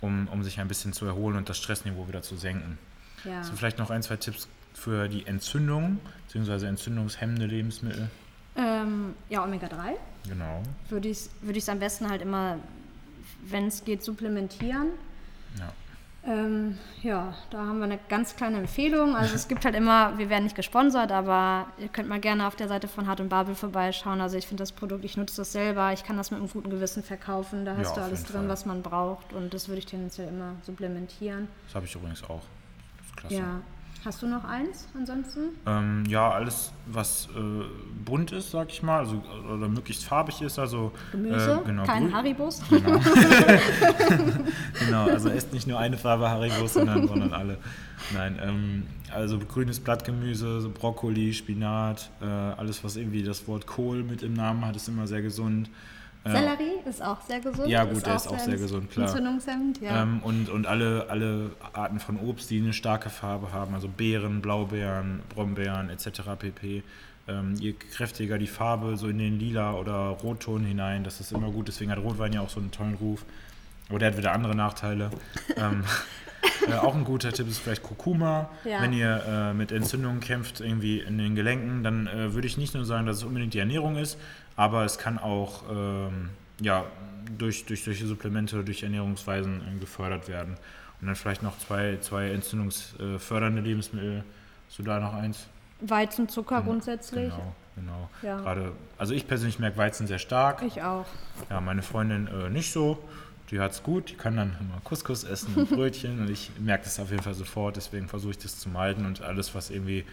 [0.00, 2.78] um, um sich ein bisschen zu erholen und das Stressniveau wieder zu senken.
[3.24, 3.42] Ja.
[3.42, 5.98] So vielleicht noch ein, zwei Tipps für die Entzündung,
[6.28, 8.08] beziehungsweise entzündungshemmende Lebensmittel.
[8.56, 9.96] Ähm, ja, Omega-3
[10.28, 10.62] Genau.
[10.88, 12.58] würde ich es würde am besten halt immer,
[13.46, 14.88] wenn es geht, supplementieren.
[15.58, 15.72] Ja.
[16.24, 19.16] Ähm, ja, da haben wir eine ganz kleine Empfehlung.
[19.16, 22.56] Also es gibt halt immer, wir werden nicht gesponsert, aber ihr könnt mal gerne auf
[22.56, 24.20] der Seite von Hart und Babel vorbeischauen.
[24.20, 26.68] Also ich finde das Produkt, ich nutze das selber, ich kann das mit einem guten
[26.70, 27.64] Gewissen verkaufen.
[27.64, 28.48] Da Ja, hast du auf alles drin, Fall.
[28.48, 31.48] was man braucht und das würde ich tendenziell immer supplementieren.
[31.66, 32.42] Das habe ich übrigens auch.
[32.98, 33.34] Das ist klasse.
[33.36, 33.60] Ja.
[34.04, 35.40] Hast du noch eins ansonsten?
[35.66, 37.64] Ähm, ja, alles, was äh,
[38.04, 39.20] bunt ist, sag ich mal, also,
[39.52, 41.60] oder möglichst farbig ist, also Gemüse?
[41.62, 42.62] äh, genau, Kein grün- Haribus?
[44.78, 47.58] Genau, also esst nicht nur eine Farbe Haribos, sondern, sondern alle.
[48.14, 48.82] Nein, ähm,
[49.12, 54.34] also grünes Blattgemüse, so Brokkoli, Spinat, äh, alles, was irgendwie das Wort Kohl mit im
[54.34, 55.68] Namen hat, ist immer sehr gesund.
[56.24, 57.68] Sellerie ist auch sehr gesund.
[57.68, 59.08] Ja, gut, der ist auch sehr gesund, klar.
[59.08, 60.02] Entzündungshemmend, ja.
[60.02, 64.40] Ähm, und und alle, alle Arten von Obst, die eine starke Farbe haben, also Beeren,
[64.42, 66.22] Blaubeeren, Brombeeren etc.
[66.38, 66.82] pp.
[67.28, 71.50] Ähm, je kräftiger die Farbe, so in den lila oder Rotton hinein, das ist immer
[71.50, 71.68] gut.
[71.68, 73.24] Deswegen hat Rotwein ja auch so einen tollen Ruf.
[73.88, 75.10] Aber der hat wieder andere Nachteile.
[75.56, 75.84] ähm,
[76.68, 78.50] äh, auch ein guter Tipp ist vielleicht Kurkuma.
[78.64, 78.82] Ja.
[78.82, 82.74] Wenn ihr äh, mit Entzündungen kämpft, irgendwie in den Gelenken, dann äh, würde ich nicht
[82.74, 84.18] nur sagen, dass es unbedingt die Ernährung ist,
[84.56, 86.84] aber es kann auch ähm, ja,
[87.36, 90.56] durch, durch solche Supplemente, durch Ernährungsweisen äh, gefördert werden.
[91.00, 94.24] Und dann vielleicht noch zwei, zwei entzündungsfördernde Lebensmittel.
[94.68, 95.46] Hast du da noch eins?
[95.80, 97.30] Weizen, Zucker grundsätzlich.
[97.30, 98.10] Genau, genau.
[98.22, 98.40] Ja.
[98.40, 100.62] Gerade, also ich persönlich merke Weizen sehr stark.
[100.62, 101.06] Ich auch.
[101.50, 102.98] Ja, meine Freundin äh, nicht so.
[103.50, 106.84] Die hat es gut, die kann dann immer Couscous essen und Brötchen und ich merke
[106.84, 110.04] das auf jeden Fall sofort, deswegen versuche ich das zu meiden und alles, was irgendwie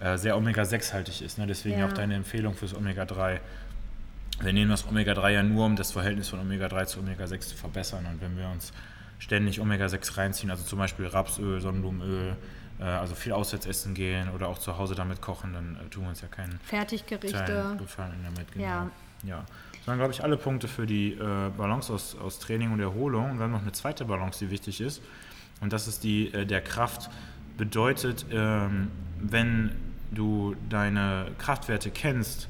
[0.00, 1.38] äh, sehr Omega-6-haltig ist.
[1.38, 1.46] Ne?
[1.46, 1.86] Deswegen Ja.
[1.86, 3.38] auch deine Empfehlung fürs Omega-3.
[4.40, 8.06] Wir nehmen das Omega-3 ja nur, um das Verhältnis von Omega-3 zu Omega-6 zu verbessern.
[8.06, 8.72] Und wenn wir uns
[9.20, 12.36] ständig Omega-6 reinziehen, also zum Beispiel Rapsöl, Sonnenblumenöl,
[12.80, 16.02] äh, also viel auswärts essen gehen oder auch zu Hause damit kochen, dann äh, tun
[16.02, 17.76] wir uns ja keinen Fertiggerichte.
[17.78, 18.50] Gefallen damit.
[18.52, 18.64] Genau.
[18.64, 18.90] Ja.
[19.22, 19.44] ja.
[19.82, 23.32] Das waren, glaube ich, alle Punkte für die äh, Balance aus, aus Training und Erholung.
[23.32, 25.02] Und wir haben noch eine zweite Balance, die wichtig ist.
[25.60, 27.10] Und das ist die äh, der Kraft.
[27.58, 29.72] Bedeutet, ähm, wenn
[30.12, 32.48] du deine Kraftwerte kennst,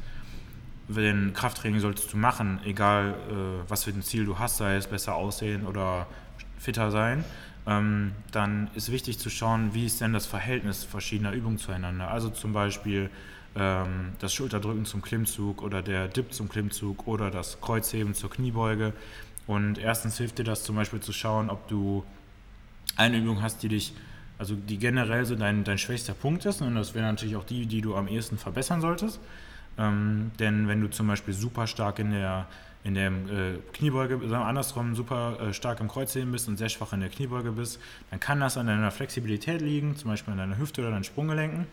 [0.88, 3.35] wenn Krafttraining solltest du machen, egal äh,
[3.66, 6.07] was für ein Ziel du hast, sei es besser aussehen oder
[6.59, 7.25] fitter sein.
[7.66, 12.11] ähm, dann ist wichtig zu schauen, wie ist denn das Verhältnis verschiedener Übungen zueinander.
[12.11, 13.09] Also zum Beispiel
[13.55, 18.93] ähm, das Schulterdrücken zum Klimmzug oder der Dip zum Klimmzug oder das Kreuzheben zur Kniebeuge.
[19.47, 22.05] Und erstens hilft dir das zum Beispiel zu schauen, ob du
[22.97, 23.93] eine Übung hast, die dich,
[24.38, 26.62] also die generell so dein, dein schwächster Punkt ist.
[26.62, 29.21] Und das wäre natürlich auch die, die du am ehesten verbessern solltest.
[29.79, 32.47] Ähm, denn wenn du zum Beispiel super stark in der,
[32.85, 36.69] in der äh, Kniebeuge, sagen wir andersrum, super äh, stark im Kreuzheben bist und sehr
[36.69, 40.38] schwach in der Kniebeuge bist, dann kann das an deiner Flexibilität liegen, zum Beispiel an
[40.38, 41.67] deiner Hüfte oder deinen Sprunggelenken.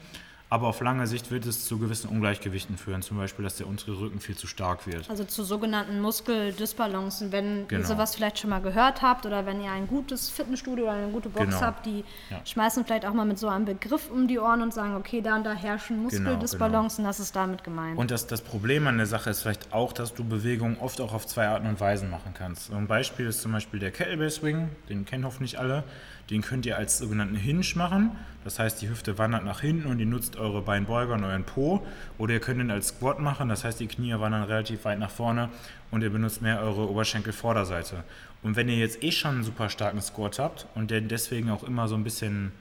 [0.51, 3.99] Aber auf lange Sicht wird es zu gewissen Ungleichgewichten führen, zum Beispiel, dass der untere
[3.99, 5.07] Rücken viel zu stark wird.
[5.07, 7.31] Also zu sogenannten Muskeldysbalancen.
[7.31, 7.81] Wenn Genau.
[7.81, 11.12] ihr sowas vielleicht schon mal gehört habt oder wenn ihr ein gutes Fitnessstudio oder eine
[11.12, 11.62] gute Box Genau.
[11.62, 12.41] habt, die Ja.
[12.45, 15.35] schmeißen vielleicht auch mal mit so einem Begriff um die Ohren und sagen, okay, da
[15.35, 17.91] und da herrschen Muskeldysbalancen, das ist damit gemeint.
[17.91, 20.99] Genau, Und das, das Problem an der Sache ist vielleicht auch, dass du Bewegungen oft
[21.01, 22.71] auch auf zwei Arten und Weisen machen kannst.
[22.71, 25.83] Ein Beispiel ist zum Beispiel der Kettlebell Swing, den kennen hoffentlich alle.
[26.30, 28.12] Den könnt ihr als sogenannten Hinge machen.
[28.44, 31.86] Das heißt, die Hüfte wandert nach hinten und ihr nutzt eure Beinbeuger und euren Po.
[32.18, 35.10] Oder ihr könnt ihn als Squat machen, das heißt, die Knie wandern relativ weit nach
[35.10, 35.50] vorne
[35.92, 38.04] und ihr benutzt mehr eure Oberschenkelvorderseite.
[38.44, 41.63] Und wenn ihr jetzt eh schon einen super starken Squat habt und der deswegen auch
[41.63, 42.52] immer so ein bisschen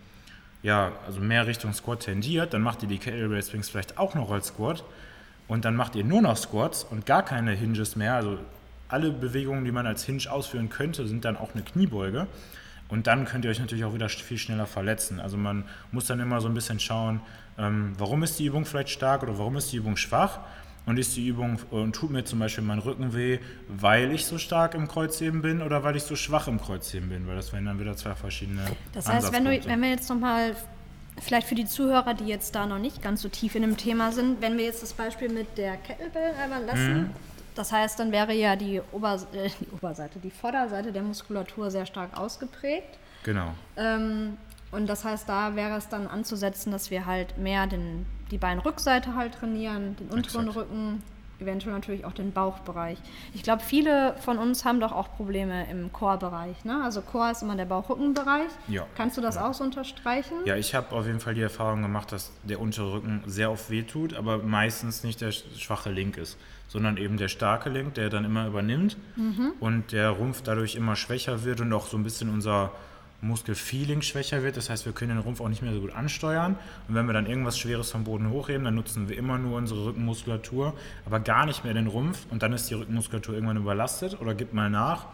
[0.62, 4.30] ja, also mehr Richtung Squat tendiert, dann macht ihr die Kettlebell Swings vielleicht auch noch
[4.30, 4.82] als Squat
[5.46, 8.14] und dann macht ihr nur noch Squats und gar keine Hinges mehr.
[8.14, 8.38] Also
[8.88, 12.26] alle Bewegungen, die man als Hinge ausführen könnte, sind dann auch eine Kniebeuge.
[12.88, 15.20] Und dann könnt ihr euch natürlich auch wieder viel schneller verletzen.
[15.20, 17.20] Also man muss dann immer so ein bisschen schauen,
[17.58, 20.40] ähm, warum ist die Übung vielleicht stark oder warum ist die Übung schwach.
[20.86, 24.38] Und ist die Übung und tut mir zum Beispiel mein Rücken weh, weil ich so
[24.38, 27.28] stark im Kreuzheben bin oder weil ich so schwach im Kreuzheben bin?
[27.28, 28.62] Weil das wären dann wieder zwei verschiedene
[28.94, 30.56] Das heißt, wenn, du, wenn wir jetzt nochmal,
[31.20, 34.12] vielleicht für die Zuhörer, die jetzt da noch nicht ganz so tief in dem Thema
[34.12, 37.10] sind, wenn wir jetzt das Beispiel mit der Kettlebell einmal lassen, Mhm.
[37.58, 41.86] Das heißt, dann wäre ja die, Ober, äh, die Oberseite, die Vorderseite der Muskulatur sehr
[41.86, 42.98] stark ausgeprägt.
[43.24, 43.52] Genau.
[43.76, 44.38] Ähm,
[44.70, 49.14] und das heißt, da wäre es dann anzusetzen, dass wir halt mehr den, die Beinrückseite
[49.14, 50.56] halt trainieren, den unteren Exakt.
[50.56, 51.02] Rücken,
[51.40, 52.98] eventuell natürlich auch den Bauchbereich.
[53.34, 56.64] Ich glaube, viele von uns haben doch auch Probleme im Core-Bereich.
[56.64, 56.82] Ne?
[56.82, 58.50] Also Core ist immer der Bauch-Rücken-Bereich.
[58.68, 58.86] Ja.
[58.96, 60.34] Kannst du das auch so unterstreichen?
[60.44, 63.70] Ja, ich habe auf jeden Fall die Erfahrung gemacht, dass der untere Rücken sehr oft
[63.70, 68.24] wehtut, aber meistens nicht der schwache Link ist, sondern eben der starke Link, der dann
[68.24, 68.96] immer übernimmt
[69.60, 72.72] und der Rumpf dadurch immer schwächer wird und auch so ein bisschen unser
[73.20, 74.56] Muskelfeeling schwächer wird.
[74.56, 76.56] Das heißt, wir können den Rumpf auch nicht mehr so gut ansteuern.
[76.88, 79.86] Und wenn wir dann irgendwas Schweres vom Boden hochheben, dann nutzen wir immer nur unsere
[79.86, 82.26] Rückenmuskulatur, aber gar nicht mehr den Rumpf.
[82.30, 85.06] Und dann ist die Rückenmuskulatur irgendwann überlastet oder gibt mal nach.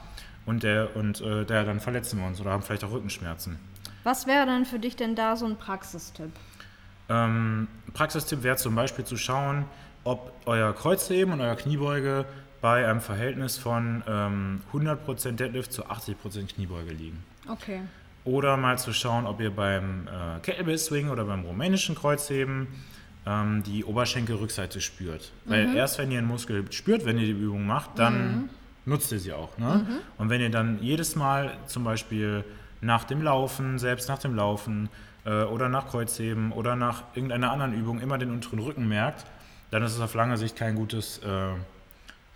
[0.46, 3.58] Und, der, und äh, der, dann verletzen wir uns oder haben vielleicht auch Rückenschmerzen.
[4.02, 6.30] Was wäre dann für dich denn da so ein Praxistipp?
[7.08, 9.64] Ähm, Praxistipp wäre zum Beispiel zu schauen,
[10.04, 12.26] ob euer Kreuzheben und euer Kniebeuge
[12.60, 17.22] bei einem Verhältnis von ähm, 100% Deadlift zu 80% Kniebeuge liegen.
[17.48, 17.80] Okay.
[18.24, 22.68] Oder mal zu schauen, ob ihr beim äh, Kettlebell Swing oder beim rumänischen Kreuzheben
[23.26, 25.32] ähm, die Oberschenkelrückseite spürt.
[25.44, 28.48] Weil erst wenn ihr einen Muskel spürt, wenn ihr die Übung macht, dann
[28.86, 29.56] nutzt ihr sie auch.
[29.58, 29.86] Ne?
[30.18, 32.44] Und wenn ihr dann jedes Mal zum Beispiel
[32.80, 34.88] nach dem Laufen, selbst nach dem Laufen
[35.24, 39.24] äh, oder nach Kreuzheben oder nach irgendeiner anderen Übung immer den unteren Rücken merkt,
[39.70, 41.48] dann ist es auf lange Sicht kein gutes, äh,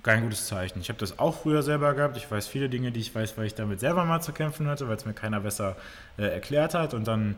[0.09, 0.81] kein gutes Zeichen.
[0.81, 2.16] Ich habe das auch früher selber gehabt.
[2.16, 4.88] Ich weiß viele Dinge, die ich weiß, weil ich damit selber mal zu kämpfen hatte,
[4.88, 5.77] weil es mir keiner besser
[6.16, 6.94] äh, erklärt hat.
[6.94, 7.35] Und dann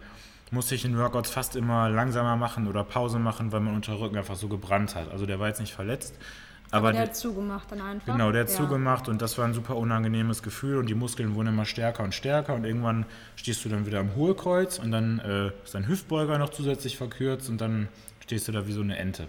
[0.53, 4.37] musste ich in Workouts fast immer langsamer machen oder Pause machen, weil mein Unterrücken einfach
[4.37, 5.11] so gebrannt hat.
[5.11, 6.15] Also der war jetzt nicht verletzt.
[6.71, 8.13] Aber der hat zugemacht dann einfach.
[8.13, 8.57] Genau, der hat Ja.
[8.57, 12.15] zugemacht und das war ein super unangenehmes Gefühl und die Muskeln wurden immer stärker und
[12.15, 13.05] stärker und irgendwann
[13.35, 17.49] stehst du dann wieder am Hohlkreuz und dann äh, ist dein Hüftbeuger noch zusätzlich verkürzt
[17.49, 17.89] und dann
[18.21, 19.27] stehst du da wie so eine Ente.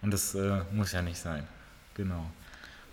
[0.00, 1.46] Und das äh, muss ja nicht sein.
[1.92, 2.24] Genau.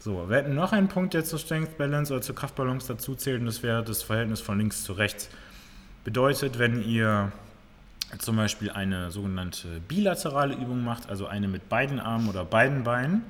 [0.08, 3.42] So, wir hätten noch einen Punkt, der zur Strength Balance oder zur Kraftbalance dazu zählt
[3.42, 5.28] und das wäre das Verhältnis von links zu rechts.
[6.06, 7.34] Bedeutet, wenn ihr
[8.18, 13.24] zum Beispiel eine sogenannte bilaterale Übung macht, also eine mit beiden Armen oder beiden Beinen,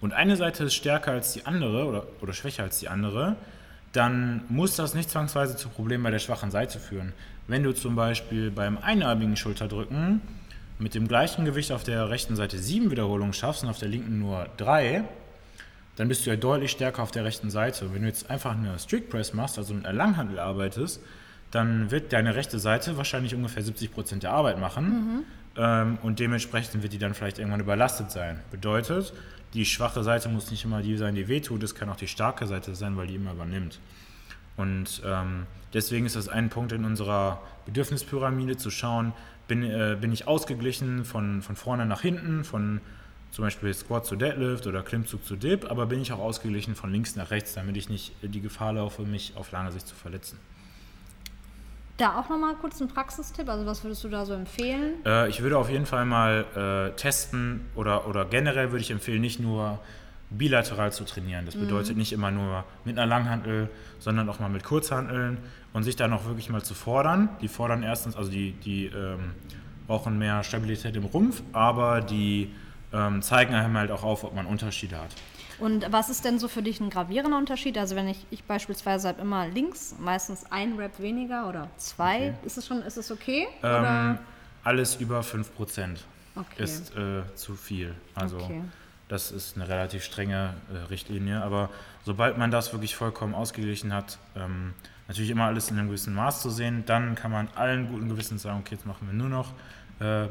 [0.00, 3.34] und eine Seite ist stärker als die andere oder, oder schwächer als die andere,
[3.92, 7.12] dann muss das nicht zwangsweise zu Problemen bei der schwachen Seite führen.
[7.48, 10.20] Wenn du zum Beispiel beim einarmigen Schulterdrücken
[10.78, 14.20] mit dem gleichen Gewicht auf der rechten Seite sieben Wiederholungen schaffst und auf der linken
[14.20, 15.02] nur drei,
[16.00, 17.92] dann bist du ja deutlich stärker auf der rechten Seite.
[17.92, 21.02] Wenn du jetzt einfach eine Strict Press machst, also mit einer Langhandel arbeitest,
[21.50, 25.26] dann wird deine rechte Seite wahrscheinlich ungefähr 70% der Arbeit machen
[25.58, 28.40] ähm, und dementsprechend wird die dann vielleicht irgendwann überlastet sein.
[28.50, 29.12] Bedeutet,
[29.52, 32.46] die schwache Seite muss nicht immer die sein, die wehtut, es kann auch die starke
[32.46, 33.78] Seite sein, weil die immer übernimmt.
[34.56, 39.12] Und ähm, deswegen ist das ein Punkt in unserer Bedürfnispyramide zu schauen,
[39.48, 42.80] bin, äh, bin ich ausgeglichen von, von vorne nach hinten, von
[43.30, 46.92] zum Beispiel Squat zu Deadlift oder Klimmzug zu Dip, aber bin ich auch ausgeglichen von
[46.92, 50.38] links nach rechts, damit ich nicht die Gefahr laufe, mich auf lange Sicht zu verletzen.
[51.96, 54.94] Da auch nochmal kurz ein Praxistipp, also was würdest du da so empfehlen?
[55.04, 56.46] Äh, ich würde auf jeden Fall mal
[56.92, 59.78] äh, testen oder, oder generell würde ich empfehlen, nicht nur
[60.30, 61.44] bilateral zu trainieren.
[61.44, 65.38] Das bedeutet nicht immer nur mit einer Langhantel, sondern auch mal mit Kurzhanteln
[65.72, 67.28] und sich dann auch wirklich mal zu fordern.
[67.40, 69.32] Die fordern erstens, also die, die ähm,
[69.86, 72.52] brauchen mehr Stabilität im Rumpf, aber die
[72.92, 75.10] ähm, zeigen einem halt auch auf, ob man Unterschiede hat.
[75.58, 77.76] Und was ist denn so für dich ein gravierender Unterschied?
[77.76, 82.34] Also wenn ich, ich beispielsweise habe immer links, meistens ein Rap weniger oder zwei, Okay.
[82.44, 83.46] ist es schon, ist es okay?
[83.62, 84.18] Ähm,
[84.64, 85.98] alles über 5%
[86.36, 86.62] Okay.
[86.62, 87.94] ist äh, zu viel.
[88.14, 88.62] Also Okay.
[89.08, 91.42] das ist eine relativ strenge äh, Richtlinie.
[91.42, 91.68] Aber
[92.04, 94.72] sobald man das wirklich vollkommen ausgeglichen hat, ähm,
[95.08, 98.42] natürlich immer alles in einem gewissen Maß zu sehen, dann kann man allen guten Gewissens
[98.42, 99.52] sagen, okay, jetzt machen wir nur noch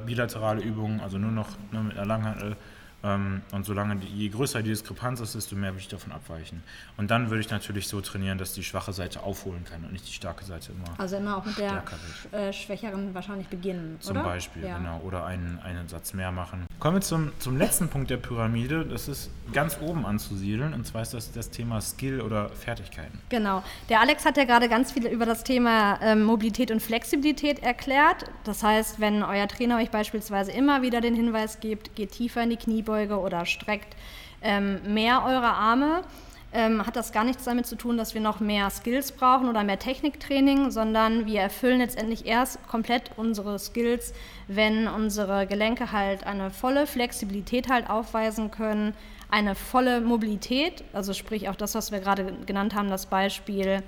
[0.05, 2.55] bilaterale Übungen, also nur noch nur mit einer Langhantel.
[3.03, 6.63] Ähm, und solange die, je größer die Diskrepanz ist, desto mehr würde ich davon abweichen.
[6.97, 10.07] Und dann würde ich natürlich so trainieren, dass die schwache Seite aufholen kann und nicht
[10.07, 10.99] die starke Seite immer.
[10.99, 11.83] Also immer auch mit der
[12.31, 14.25] äh, Schwächeren wahrscheinlich beginnen, Zum oder?
[14.25, 14.77] Beispiel, ja.
[14.77, 14.99] genau.
[14.99, 16.65] Oder einen, einen Satz mehr machen.
[16.79, 18.85] Kommen wir zum, zum letzten Punkt der Pyramide.
[18.85, 20.73] Das ist ganz oben anzusiedeln.
[20.73, 23.19] Und zwar ist das das Thema Skill oder Fertigkeiten.
[23.29, 23.63] Genau.
[23.89, 28.25] Der Alex hat ja gerade ganz viel über das Thema ähm, Mobilität und Flexibilität erklärt.
[28.43, 32.49] Das heißt, wenn euer Trainer euch beispielsweise immer wieder den Hinweis gibt, geht tiefer in
[32.49, 32.57] die
[32.89, 33.95] Kniebeuge oder streckt
[34.41, 36.01] ähm, mehr eure Arme,
[36.51, 39.63] ähm, hat das gar nichts damit zu tun, dass wir noch mehr Skills brauchen oder
[39.63, 44.13] mehr Techniktraining, sondern wir erfüllen letztendlich erst komplett unsere Skills,
[44.47, 48.95] wenn unsere Gelenke halt eine volle Flexibilität halt aufweisen können,
[49.29, 53.83] eine volle Mobilität, also sprich auch das, was wir gerade genannt haben, das Beispiel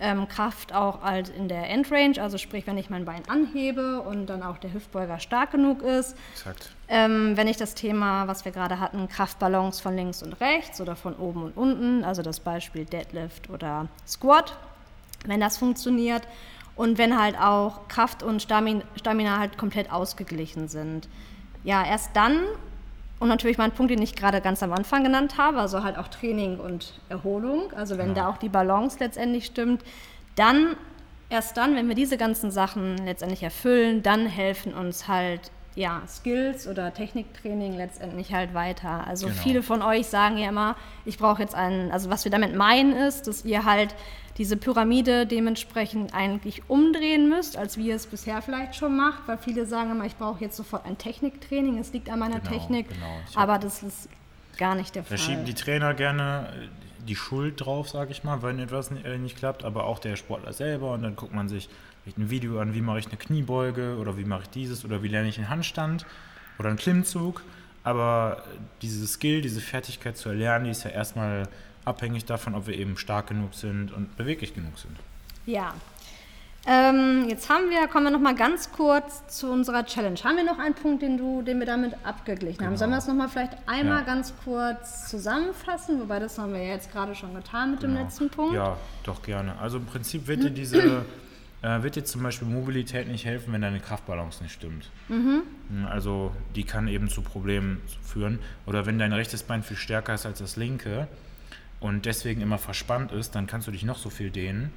[0.00, 4.26] ähm, Kraft auch halt in der Endrange, also sprich, wenn ich mein Bein anhebe und
[4.26, 6.16] dann auch der Hüftbeuger stark genug ist.
[6.34, 6.70] Exakt.
[6.88, 10.96] Ähm, wenn ich das Thema, was wir gerade hatten, Kraftbalance von links und rechts oder
[10.96, 14.56] von oben und unten, also das Beispiel Deadlift oder Squat,
[15.26, 16.22] wenn das funktioniert
[16.76, 21.08] und wenn halt auch Kraft und Stamin Stamina halt komplett ausgeglichen sind.
[21.62, 22.40] Ja, erst dann
[23.20, 26.08] und natürlich mein Punkt, den ich gerade ganz am Anfang genannt habe, also halt auch
[26.08, 29.82] Training und Erholung, also wenn da auch die Balance letztendlich stimmt,
[30.36, 30.76] dann,
[31.30, 36.68] erst dann, wenn wir diese ganzen Sachen letztendlich erfüllen, dann helfen uns halt ja, Skills
[36.68, 39.06] oder Techniktraining letztendlich halt weiter.
[39.06, 39.40] Also Genau.
[39.42, 42.92] viele von euch sagen ja immer, ich brauche jetzt einen, also was wir damit meinen
[42.94, 43.94] ist, dass ihr halt
[44.38, 49.38] diese Pyramide dementsprechend eigentlich umdrehen müsst, als wie ihr es bisher vielleicht schon macht, weil
[49.38, 52.88] viele sagen immer, ich brauche jetzt sofort ein Techniktraining, es liegt an meiner Genau, Technik,
[52.88, 53.06] genau.
[53.36, 54.08] Aber das ist
[54.58, 55.18] gar nicht der Da Fall.
[55.18, 56.68] schieben die Trainer gerne äh,
[57.06, 60.52] die Schuld drauf, sage ich mal, wenn etwas äh, nicht klappt, aber auch der Sportler
[60.52, 60.92] selber.
[60.94, 61.68] Und dann guckt man sich
[62.04, 65.02] vielleicht ein Video an, wie mache ich eine Kniebeuge oder wie mache ich dieses oder
[65.02, 66.06] wie lerne ich einen Handstand
[66.58, 67.42] oder einen Klimmzug.
[67.82, 68.44] Aber
[68.82, 71.48] diese Skill, diese Fertigkeit zu erlernen, die ist ja erstmal
[71.84, 74.96] abhängig davon, ob wir eben stark genug sind und beweglich genug sind.
[75.44, 75.74] Ja.
[76.66, 80.18] Ähm, jetzt haben wir, kommen wir noch mal ganz kurz zu unserer Challenge.
[80.24, 82.68] Haben wir noch einen Punkt, den, du, den wir damit abgeglichen haben?
[82.68, 82.78] Genau.
[82.78, 84.04] Sollen wir das noch mal vielleicht einmal Ja.
[84.06, 86.00] ganz kurz zusammenfassen?
[86.00, 88.02] Wobei, das haben wir ja jetzt gerade schon getan mit dem Genau.
[88.04, 88.54] letzten Punkt.
[88.54, 89.58] Ja, doch gerne.
[89.58, 91.04] Also im Prinzip wird dir diese,
[91.64, 94.90] äh, wird dir zum Beispiel Mobilität nicht helfen, wenn deine Kraftbalance nicht stimmt.
[95.08, 95.42] Mhm.
[95.86, 98.38] Also die kann eben zu Problemen führen.
[98.66, 101.08] Oder wenn dein rechtes Bein viel stärker ist als das linke
[101.80, 104.72] und deswegen immer verspannt ist, dann kannst du dich noch so viel dehnen.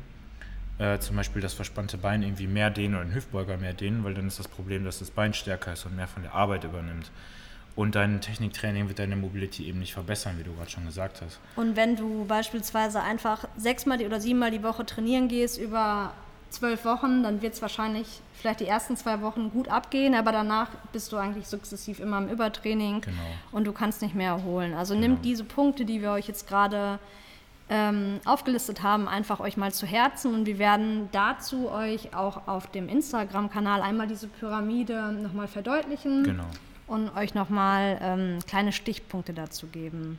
[0.79, 4.13] Äh, zum Beispiel das verspannte Bein irgendwie mehr dehnen oder den Hüftbeuger mehr dehnen, weil
[4.13, 7.11] dann ist das Problem, dass das Bein stärker ist und mehr von der Arbeit übernimmt.
[7.75, 11.39] Und dein Techniktraining wird deine Mobility eben nicht verbessern, wie du gerade schon gesagt hast.
[11.55, 16.13] Und wenn du beispielsweise einfach sechsmal oder siebenmal die Woche trainieren gehst über
[16.49, 20.69] zwölf Wochen, dann wird es wahrscheinlich vielleicht die ersten zwei Wochen gut abgehen, aber danach
[20.93, 23.17] bist du eigentlich sukzessiv immer im Übertraining Genau.
[23.51, 24.73] und du kannst nicht mehr erholen.
[24.73, 26.99] Also nehmt diese Punkte, die wir euch jetzt gerade
[27.69, 32.67] ähm, aufgelistet haben, einfach euch mal zu Herzen und wir werden dazu euch auch auf
[32.67, 36.45] dem Instagram-Kanal einmal diese Pyramide nochmal verdeutlichen Genau.
[36.87, 40.17] und euch nochmal ähm, kleine Stichpunkte dazu geben.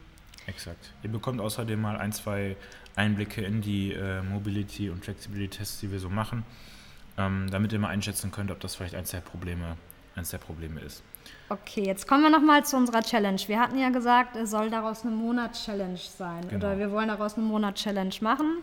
[0.48, 0.94] Exakt.
[1.02, 2.56] Ihr bekommt außerdem mal ein, zwei
[2.96, 6.42] Einblicke in die äh, Mobility- und Flexibility-Tests, die wir so machen,
[7.18, 9.76] ähm, damit ihr mal einschätzen könnt, ob das vielleicht eins der Probleme,
[10.16, 11.02] eins der Probleme ist.
[11.50, 13.40] Okay, jetzt kommen wir nochmal zu unserer Challenge.
[13.46, 16.48] Wir hatten ja gesagt, es soll daraus eine Monat-Challenge sein.
[16.48, 16.56] Genau.
[16.56, 18.62] Oder wir wollen daraus eine Monat-Challenge machen.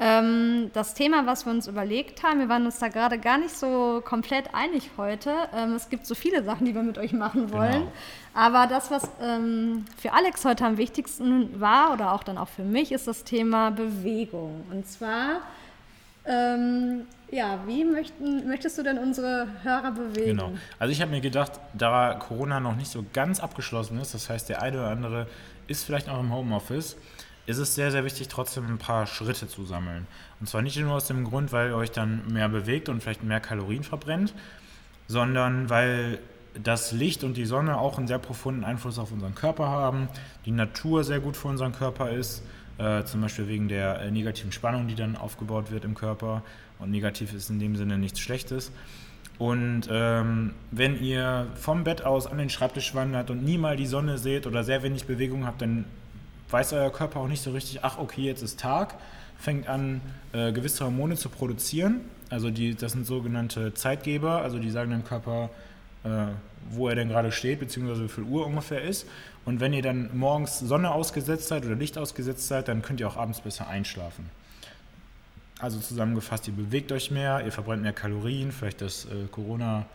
[0.00, 3.56] Ähm, das Thema, was wir uns überlegt haben, wir waren uns da gerade gar nicht
[3.56, 5.34] so komplett einig heute.
[5.52, 7.72] Ähm, es gibt so viele Sachen, die wir mit euch machen wollen.
[7.72, 7.92] Genau.
[8.32, 12.62] Aber das, was ähm, für Alex heute am wichtigsten war oder auch dann auch für
[12.62, 14.64] mich, ist das Thema Bewegung.
[14.70, 15.40] Und zwar,
[16.24, 20.36] ähm, ja, wie möchten, möchtest du denn unsere Hörer bewegen?
[20.36, 20.52] Genau.
[20.78, 24.48] Also ich habe mir gedacht, da Corona noch nicht so ganz abgeschlossen ist, das heißt,
[24.48, 25.26] der eine oder andere
[25.66, 26.96] ist vielleicht noch im Homeoffice,
[27.48, 30.06] ist es sehr, sehr wichtig, trotzdem ein paar Schritte zu sammeln.
[30.38, 33.24] Und zwar nicht nur aus dem Grund, weil ihr euch dann mehr bewegt und vielleicht
[33.24, 34.34] mehr Kalorien verbrennt,
[35.06, 36.18] sondern weil
[36.62, 40.08] das Licht und die Sonne auch einen sehr profunden Einfluss auf unseren Körper haben,
[40.44, 42.42] die Natur sehr gut für unseren Körper ist,
[42.76, 46.42] äh, zum Beispiel wegen der äh, negativen Spannung, die dann aufgebaut wird im Körper.
[46.78, 48.72] Und negativ ist in dem Sinne nichts Schlechtes.
[49.38, 53.86] Und ähm, wenn ihr vom Bett aus an den Schreibtisch wandert und nie mal die
[53.86, 55.86] Sonne seht oder sehr wenig Bewegung habt, dann
[56.50, 58.94] weiß euer Körper auch nicht so richtig, ach okay, jetzt ist Tag,
[59.38, 60.00] fängt an,
[60.32, 62.00] äh, gewisse Hormone zu produzieren.
[62.30, 65.50] Also die, das sind sogenannte Zeitgeber, also die sagen dem Körper,
[66.04, 66.08] äh,
[66.70, 69.06] wo er denn gerade steht, beziehungsweise wie viel Uhr ungefähr ist.
[69.44, 73.08] Und wenn ihr dann morgens Sonne ausgesetzt seid oder Licht ausgesetzt seid, dann könnt ihr
[73.08, 74.28] auch abends besser einschlafen.
[75.58, 79.86] Also zusammengefasst, ihr bewegt euch mehr, ihr verbrennt mehr Kalorien, vielleicht das äh, Corona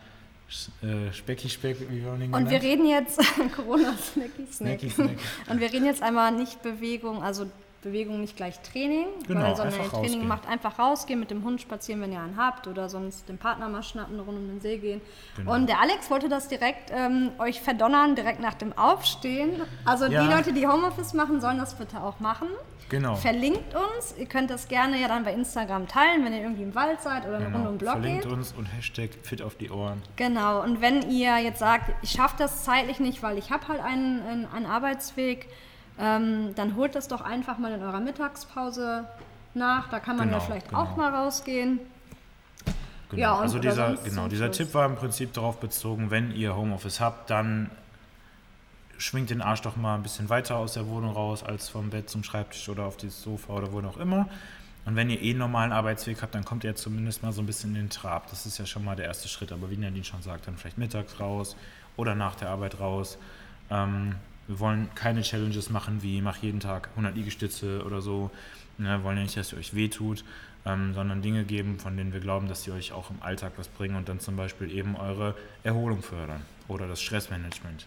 [0.82, 3.20] äh, Specki Speck, wie wir ihn Und wir reden jetzt
[3.56, 4.80] Corona Snacky Snack.
[4.80, 5.18] Snacky Snack.
[5.48, 7.46] Und wir reden jetzt einmal nicht Bewegung, also
[7.84, 10.28] Bewegung nicht gleich Training, Genau, weil, sondern Training rausgehen.
[10.28, 13.68] macht einfach rausgehen, mit dem Hund spazieren, wenn ihr einen habt oder sonst den Partner
[13.68, 15.00] mal schnappen, eine Runde um den See gehen.
[15.36, 15.54] Genau.
[15.54, 19.60] Und der Alex wollte das direkt ähm, euch verdonnern, direkt nach dem Aufstehen.
[19.84, 20.24] Also Ja.
[20.26, 22.48] die Leute, die Homeoffice machen, sollen das bitte auch machen.
[22.90, 23.14] Genau.
[23.14, 24.14] Verlinkt uns.
[24.18, 27.24] Ihr könnt das gerne ja dann bei Instagram teilen, wenn ihr irgendwie im Wald seid
[27.26, 27.68] oder eine Runde Genau.
[27.70, 28.32] um den Blog Verlinkt geht.
[28.32, 30.02] uns und Hashtag fit auf die Ohren.
[30.16, 33.80] Genau, und wenn ihr jetzt sagt, ich schaffe das zeitlich nicht, weil ich habe halt
[33.82, 35.48] einen, einen, einen Arbeitsweg,
[35.98, 39.06] ähm, dann holt das doch einfach mal in eurer Mittagspause
[39.54, 39.88] nach.
[39.88, 40.82] Da kann man ja Genau, vielleicht genau.
[40.82, 41.80] auch mal rausgehen.
[43.10, 43.22] Genau.
[43.22, 44.50] Ja, also dieser, genau, dieser.
[44.50, 47.70] Tipp war im Prinzip darauf bezogen, wenn ihr Homeoffice habt, dann
[48.98, 52.08] schwingt den Arsch doch mal ein bisschen weiter aus der Wohnung raus, als vom Bett
[52.08, 54.28] zum Schreibtisch oder auf das Sofa oder wo auch immer.
[54.86, 57.46] Und wenn ihr eh einen normalen Arbeitsweg habt, dann kommt ihr zumindest mal so ein
[57.46, 58.28] bisschen in den Trab.
[58.30, 59.50] Das ist ja schon mal der erste Schritt.
[59.50, 61.56] Aber wie Nadine schon sagt, dann vielleicht mittags raus
[61.96, 63.16] oder nach der Arbeit raus.
[63.70, 64.16] Ähm,
[64.46, 68.30] wir wollen keine Challenges machen wie mach jeden Tag 100 Liegestütze oder so.
[68.78, 70.24] Ne, wir wollen ja nicht, dass ihr euch wehtut,
[70.66, 73.68] ähm, sondern Dinge geben, von denen wir glauben, dass sie euch auch im Alltag was
[73.68, 77.86] bringen und dann zum Beispiel eben eure Erholung fördern oder das Stressmanagement.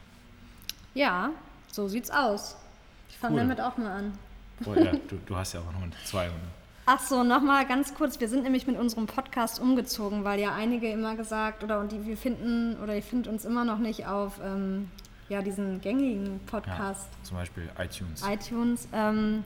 [0.93, 1.31] Ja,
[1.71, 2.55] so sieht's aus.
[3.09, 3.41] Ich fange Cool.
[3.41, 4.13] damit auch mal an.
[4.65, 6.41] Oh, ja, du, du hast ja auch einen Hund, zwei Hunde.
[6.89, 8.19] Ach so, nochmal ganz kurz.
[8.19, 12.05] Wir sind nämlich mit unserem Podcast umgezogen, weil ja einige immer gesagt oder und die
[12.05, 14.89] wir finden oder ihr findet uns immer noch nicht auf ähm,
[15.29, 17.09] ja, diesen gängigen Ja, Podcast.
[17.23, 18.23] zum Beispiel iTunes.
[18.27, 18.87] iTunes.
[18.93, 19.43] Ähm,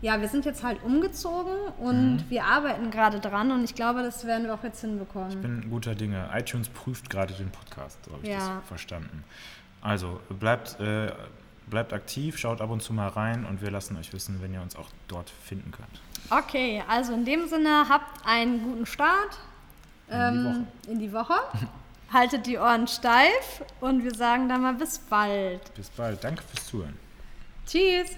[0.00, 4.24] ja, wir sind jetzt halt umgezogen und wir arbeiten gerade dran und ich glaube, das
[4.26, 5.42] werden wir auch jetzt Ich hinbekommen.
[5.42, 6.28] bin guter Dinge.
[6.32, 8.38] iTunes prüft gerade den Podcast, so habe ich Ja.
[8.60, 9.24] das verstanden.
[9.82, 11.12] Also bleibt, äh,
[11.66, 14.62] bleibt aktiv, schaut ab und zu mal rein und wir lassen euch wissen, wenn ihr
[14.62, 16.00] uns auch dort finden könnt.
[16.30, 19.36] Okay, also in dem Sinne, habt einen guten Start
[20.08, 21.34] die ähm, in die Woche.
[22.12, 25.74] Haltet die Ohren steif und wir sagen dann mal bis bald.
[25.74, 26.24] Bis bald.
[26.24, 26.98] Danke fürs Zuhören.
[27.66, 28.16] Tschüss.